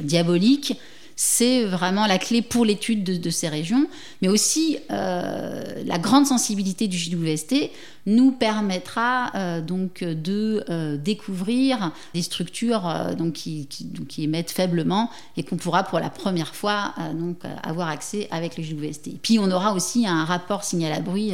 diaboliques 0.02 0.78
c'est 1.16 1.66
vraiment 1.66 2.08
la 2.08 2.18
clé 2.18 2.42
pour 2.42 2.66
l'étude 2.66 3.04
de, 3.04 3.30
ces 3.30 3.48
régions, 3.48 3.88
mais 4.22 4.28
aussi 4.28 4.78
euh, 4.92 5.64
la 5.86 5.98
grande 5.98 6.26
sensibilité 6.26 6.88
du 6.88 6.98
JWST 6.98 7.70
nous 8.08 8.32
permettra 8.32 9.32
euh, 9.36 9.62
donc 9.62 10.04
de 10.04 10.64
euh, 10.70 10.98
découvrir 10.98 11.92
des 12.14 12.22
structures 12.22 13.16
donc, 13.18 13.34
qui, 13.34 13.68
qui, 13.68 14.24
émettent 14.24 14.52
faiblement 14.52 15.10
et 15.38 15.44
qu'on 15.44 15.58
pourra 15.58 15.84
pour 15.84 16.00
la 16.00 16.10
première 16.10 16.56
fois 16.56 16.94
donc 17.14 17.38
avoir 17.64 17.90
accès 17.90 18.28
avec 18.32 18.58
le 18.58 18.64
JWST. 18.64 19.20
Puis 19.22 19.40
on 19.40 19.50
aura 19.52 19.74
aussi 19.74 20.08
un 20.08 20.26
rapport 20.26 20.64
signal 20.64 20.94
à 20.94 21.00
bruit 21.00 21.34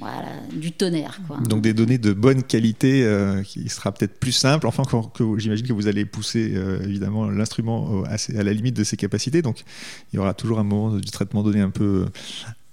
voilà, 0.00 0.28
du 0.52 0.72
tonnerre. 0.72 1.20
Donc 1.48 1.62
des 1.62 1.74
données 1.74 1.98
de 1.98 2.12
bonne 2.12 2.42
qualité 2.42 3.04
euh, 3.04 3.42
qui 3.42 3.68
sera 3.68 3.92
peut-être 3.92 4.18
plus 4.18 4.32
simple, 4.32 4.66
enfin 4.66 4.82
que, 4.84 5.38
j'imagine 5.38 5.66
que 5.66 5.72
vous 5.72 5.86
allez 5.86 6.04
pousser 6.04 6.52
euh, 6.54 6.82
évidemment 6.82 7.28
l'instrument 7.28 8.02
à, 8.04 8.16
la 8.42 8.52
limite 8.52 8.74
de 8.76 8.84
ses 8.84 8.96
capacités, 8.96 9.42
donc 9.42 9.62
il 10.12 10.16
y 10.16 10.18
aura 10.18 10.34
toujours 10.34 10.58
un 10.58 10.64
moment 10.64 10.96
du 10.96 11.10
traitement 11.10 11.42
donné 11.42 11.60
un 11.60 11.70
peu, 11.70 12.06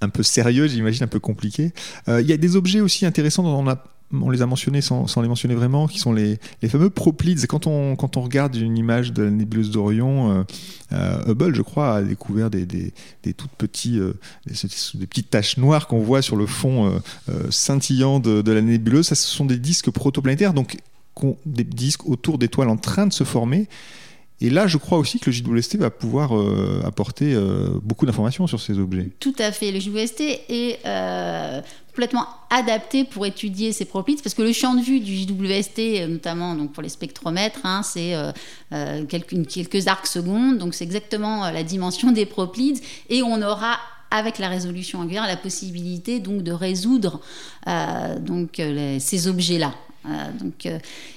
un 0.01 0.09
peu 0.09 0.23
sérieux, 0.23 0.67
j'imagine 0.67 1.03
un 1.03 1.07
peu 1.07 1.19
compliqué. 1.19 1.73
Euh, 2.07 2.21
il 2.21 2.27
y 2.27 2.33
a 2.33 2.37
des 2.37 2.55
objets 2.55 2.81
aussi 2.81 3.05
intéressants 3.05 3.43
dont 3.43 3.59
on 3.59 3.67
a 3.67 3.83
on 4.13 4.29
les 4.29 4.41
a 4.41 4.45
mentionnés 4.45 4.81
sans, 4.81 5.05
les 5.21 5.27
mentionner 5.27 5.55
vraiment, 5.55 5.87
qui 5.87 5.99
sont 5.99 6.13
les, 6.13 6.39
fameux 6.69 6.89
proplides. 6.89 7.45
Quand 7.47 7.67
on, 7.67 7.95
quand 7.95 8.17
on 8.17 8.21
regarde 8.21 8.55
une 8.55 8.77
image 8.77 9.11
de 9.11 9.23
la 9.23 9.31
nébuleuse 9.31 9.71
d'Orion, 9.71 10.31
euh, 10.31 10.43
euh, 10.93 11.31
Hubble, 11.31 11.53
je 11.55 11.61
crois, 11.61 11.95
a 11.95 12.01
découvert 12.01 12.49
des, 12.49 12.93
toutes 13.35 13.51
petits, 13.51 13.99
euh, 13.99 14.13
des, 14.45 15.05
petites 15.07 15.29
taches 15.29 15.57
noires 15.57 15.87
qu'on 15.87 15.99
voit 15.99 16.21
sur 16.21 16.35
le 16.35 16.45
fond 16.45 17.01
scintillant 17.49 18.19
de, 18.19 18.51
la 18.51 18.61
nébuleuse. 18.61 19.07
Ça, 19.07 19.15
ce 19.15 19.27
sont 19.27 19.45
des 19.45 19.57
disques 19.57 19.91
protoplanétaires, 19.91 20.53
donc 20.53 20.77
des 21.45 21.63
disques 21.63 22.07
autour 22.07 22.37
d'étoiles 22.37 22.69
en 22.69 22.77
train 22.77 23.07
de 23.07 23.13
se 23.13 23.23
former. 23.23 23.67
Et 24.39 24.49
là, 24.49 24.67
je 24.67 24.77
crois 24.77 24.99
aussi 24.99 25.19
que 25.19 25.31
le 25.31 25.35
JWST 25.35 25.77
va 25.77 25.89
pouvoir 25.89 26.31
apporter 26.85 27.35
beaucoup 27.81 28.05
d'informations 28.05 28.45
sur 28.45 28.61
ces 28.61 28.77
objets. 28.77 29.09
Tout 29.19 29.33
à 29.39 29.51
fait. 29.51 29.71
Le 29.71 29.79
JWST 29.79 30.21
est 30.49 30.79
complètement 31.97 32.27
adapté 32.51 33.05
pour 33.05 33.25
étudier 33.25 33.71
ces 33.71 33.85
proplides, 33.85 34.21
parce 34.21 34.35
que 34.35 34.43
le 34.43 34.53
champ 34.53 34.75
de 34.75 34.81
vue 34.81 34.99
du 34.99 35.15
JWST, 35.15 35.79
euh, 35.79 36.07
notamment 36.07 36.53
donc 36.53 36.71
pour 36.71 36.83
les 36.83 36.89
spectromètres, 36.89 37.61
hein, 37.63 37.81
c'est 37.81 38.13
euh, 38.13 38.31
euh, 38.71 39.03
quelques, 39.05 39.47
quelques 39.47 39.87
arcs 39.87 40.05
secondes, 40.05 40.59
donc 40.59 40.75
c'est 40.75 40.83
exactement 40.83 41.49
la 41.49 41.63
dimension 41.63 42.11
des 42.11 42.27
proplides, 42.27 42.77
et 43.09 43.23
on 43.23 43.41
aura 43.41 43.79
avec 44.11 44.37
la 44.37 44.47
résolution 44.47 44.99
angulaire 44.99 45.25
la 45.25 45.37
possibilité 45.37 46.19
donc 46.19 46.43
de 46.43 46.51
résoudre 46.51 47.19
donc 48.21 48.61
ces 48.99 49.27
objets-là. 49.27 49.73
Donc, 50.39 50.67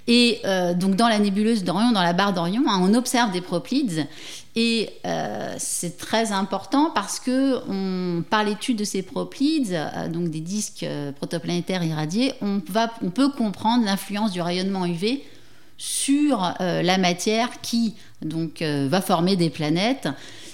et 0.07 0.43
donc 0.77 0.97
dans 0.97 1.09
la 1.09 1.19
nébuleuse 1.19 1.65
d'Orion, 1.65 1.93
dans 1.93 2.03
la 2.03 2.13
barre 2.13 2.33
d'Orion, 2.33 2.63
hein, 2.67 2.81
on 2.83 2.95
observe 2.95 3.31
des 3.33 3.41
proplides 3.41 4.07
et 4.57 4.91
euh, 5.07 5.55
c'est 5.59 5.97
très 5.97 6.33
important 6.33 6.91
parce 6.93 7.21
que 7.21 8.21
par 8.23 8.45
l'étude 8.45 8.79
de 8.79 8.85
ces 8.85 9.03
proplides, 9.03 9.73
euh, 9.73 10.09
donc 10.09 10.31
des 10.31 10.41
disques 10.41 10.83
euh, 10.83 11.13
protoplanétaires 11.13 11.85
irradiés, 11.85 12.35
on, 12.43 12.61
on 13.03 13.11
peut 13.11 13.31
comprendre 13.31 13.85
l'influence 13.85 14.33
du 14.33 14.41
rayonnement 14.41 14.87
UV 14.87 15.23
sur 15.79 16.53
la 16.61 16.99
matière 16.99 17.63
qui 17.63 17.95
donc 18.21 18.61
va 18.61 19.01
former 19.01 19.37
des 19.37 19.49
planètes. 19.49 20.09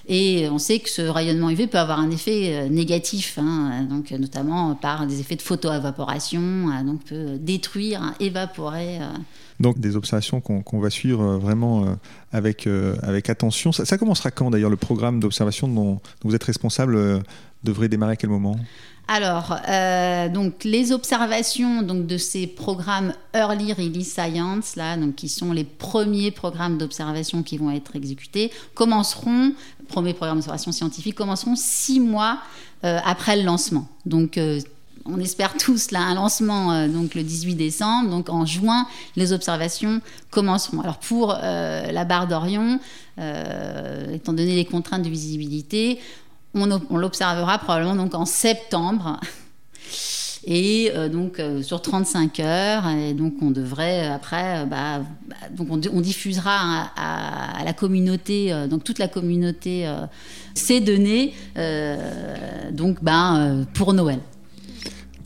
Et 0.09 0.49
on 0.49 0.59
sait 0.59 0.79
que 0.79 0.89
ce 0.89 1.03
rayonnement 1.03 1.51
UV 1.51 1.67
peut 1.67 1.79
avoir 1.79 1.99
un 1.99 2.11
effet 2.11 2.69
négatif, 2.71 3.39
hein, 3.43 3.87
donc 3.91 4.13
notamment 4.13 4.75
par 4.77 5.07
des 5.07 5.21
effets 5.21 5.35
de 5.35 5.43
photoévaporation, 5.43 6.41
donc 6.85 7.03
peut 7.05 7.39
détruire, 7.41 8.15
évaporer 8.21 9.01
donc 9.61 9.79
des 9.79 9.97
observations 9.97 10.41
qu'on 10.41 10.79
va 10.79 10.91
suivre 10.91 11.23
euh, 11.23 11.39
vraiment 11.39 11.85
euh, 11.85 11.95
avec, 12.33 12.67
euh, 12.67 12.97
avec 13.03 13.31
attention. 13.31 13.73
Ça, 13.73 13.99
commencera 13.99 14.31
quand 14.31 14.51
d'ailleurs 14.51 14.71
le 14.71 14.77
programme 14.77 15.21
d'observation 15.21 15.69
dont, 15.69 16.01
vous 16.23 16.35
êtes 16.35 16.45
responsable 16.45 17.23
devrait 17.65 17.89
démarrer 17.89 18.13
à 18.13 18.17
quel 18.17 18.31
moment? 18.31 18.57
Alors, 19.09 19.57
donc 20.33 20.65
les 20.65 20.93
observations 20.93 21.83
donc 21.83 22.07
de 22.07 22.19
ces 22.19 22.47
programmes 22.47 23.13
Early 23.35 23.73
Release 23.73 24.13
Science 24.13 24.75
là, 24.75 24.97
donc 24.97 25.15
qui 25.15 25.29
sont 25.29 25.53
les 25.53 25.65
premiers 25.65 26.31
programmes 26.31 26.77
d'observation 26.77 27.43
qui 27.43 27.57
vont 27.57 27.71
être 27.71 27.95
exécutés, 27.95 28.51
commenceront 28.75 29.53
premiers 29.89 30.15
programmes 30.15 30.39
d'observation 30.39 30.73
scientifique 30.73 31.15
commenceront 31.15 31.55
six 31.55 32.01
mois 32.01 32.39
après 32.83 33.37
le 33.37 33.43
lancement. 33.43 33.87
Donc 34.07 34.39
on 35.09 35.19
espère 35.21 35.55
tous 35.59 35.91
là 35.91 36.01
un 36.01 36.15
lancement 36.15 36.73
euh, 36.73 36.89
donc 36.89 37.15
le 37.15 37.23
18 37.23 37.55
décembre. 37.55 38.11
Donc 38.11 38.29
en 38.29 38.47
juin, 38.47 38.87
les 39.17 39.33
observations 39.33 40.01
commenceront. 40.31 40.81
Alors 40.81 40.99
pour 40.99 41.37
euh, 41.37 41.93
la 41.93 42.05
barre 42.05 42.27
d'Orion, 42.27 42.81
euh, 43.19 44.15
étant 44.15 44.33
donné 44.33 44.55
les 44.55 44.65
contraintes 44.65 45.03
de 45.03 45.09
visibilité, 45.09 45.99
on, 46.57 46.97
l'observera 46.97 47.59
probablement 47.59 47.97
donc 47.97 48.15
en 48.15 48.27
septembre. 48.27 49.21
Et 50.49 50.93
donc 51.11 51.43
sur 51.63 51.83
35 51.83 52.39
heures, 52.39 52.89
et 52.89 53.15
donc 53.15 53.35
on 53.43 53.51
devrait 53.51 54.07
après, 54.07 54.65
bah, 54.67 55.01
bah, 55.27 55.35
donc 55.51 55.67
on, 55.73 56.01
diffusera 56.01 56.93
à, 56.97 57.65
la 57.65 57.73
communauté, 57.73 58.55
donc 58.71 58.85
toute 58.85 59.01
la 59.01 59.09
communauté, 59.09 59.93
ces 60.55 60.81
données, 60.81 61.35
donc 62.71 63.03
bah, 63.03 63.57
pour 63.75 63.93
Noël. 63.93 64.21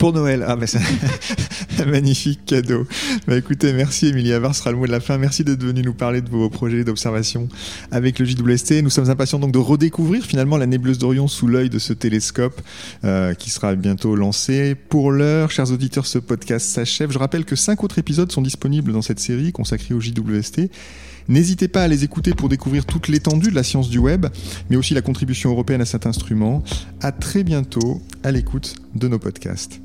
Pour 0.01 0.13
Noël. 0.13 0.43
Ah, 0.47 0.55
mais 0.55 0.65
c'est 0.65 0.79
un 1.79 1.85
magnifique 1.85 2.43
cadeau. 2.47 2.87
Bah, 3.27 3.37
écoutez, 3.37 3.71
merci 3.71 4.07
Emilie 4.07 4.33
Avar, 4.33 4.55
sera 4.55 4.71
le 4.71 4.77
mot 4.77 4.87
de 4.87 4.91
la 4.91 4.99
fin. 4.99 5.19
Merci 5.19 5.43
d'être 5.43 5.63
venu 5.63 5.83
nous 5.83 5.93
parler 5.93 6.21
de 6.21 6.29
vos 6.31 6.49
projets 6.49 6.83
d'observation 6.83 7.47
avec 7.91 8.17
le 8.17 8.25
JWST. 8.25 8.81
Nous 8.81 8.89
sommes 8.89 9.11
impatients 9.11 9.37
donc 9.37 9.51
de 9.51 9.59
redécouvrir 9.59 10.25
finalement 10.25 10.57
la 10.57 10.65
nébuleuse 10.65 10.97
d'Orion 10.97 11.27
sous 11.27 11.45
l'œil 11.45 11.69
de 11.69 11.77
ce 11.77 11.93
télescope 11.93 12.59
euh, 13.03 13.35
qui 13.35 13.51
sera 13.51 13.75
bientôt 13.75 14.15
lancé. 14.15 14.73
Pour 14.73 15.11
l'heure, 15.11 15.51
chers 15.51 15.71
auditeurs, 15.71 16.07
ce 16.07 16.17
podcast 16.17 16.67
s'achève. 16.67 17.11
Je 17.11 17.19
rappelle 17.19 17.45
que 17.45 17.55
cinq 17.55 17.83
autres 17.83 17.99
épisodes 17.99 18.31
sont 18.31 18.41
disponibles 18.41 18.93
dans 18.93 19.03
cette 19.03 19.19
série 19.19 19.51
consacrée 19.51 19.93
au 19.93 19.99
JWST. 19.99 20.61
N'hésitez 21.27 21.67
pas 21.67 21.83
à 21.83 21.87
les 21.87 22.03
écouter 22.03 22.33
pour 22.33 22.49
découvrir 22.49 22.85
toute 22.85 23.07
l'étendue 23.07 23.51
de 23.51 23.55
la 23.55 23.61
science 23.61 23.87
du 23.87 23.99
web, 23.99 24.25
mais 24.71 24.77
aussi 24.77 24.95
la 24.95 25.03
contribution 25.03 25.51
européenne 25.51 25.81
à 25.81 25.85
cet 25.85 26.07
instrument. 26.07 26.63
À 27.01 27.11
très 27.11 27.43
bientôt 27.43 28.01
à 28.23 28.31
l'écoute 28.31 28.77
de 28.95 29.07
nos 29.07 29.19
podcasts. 29.19 29.79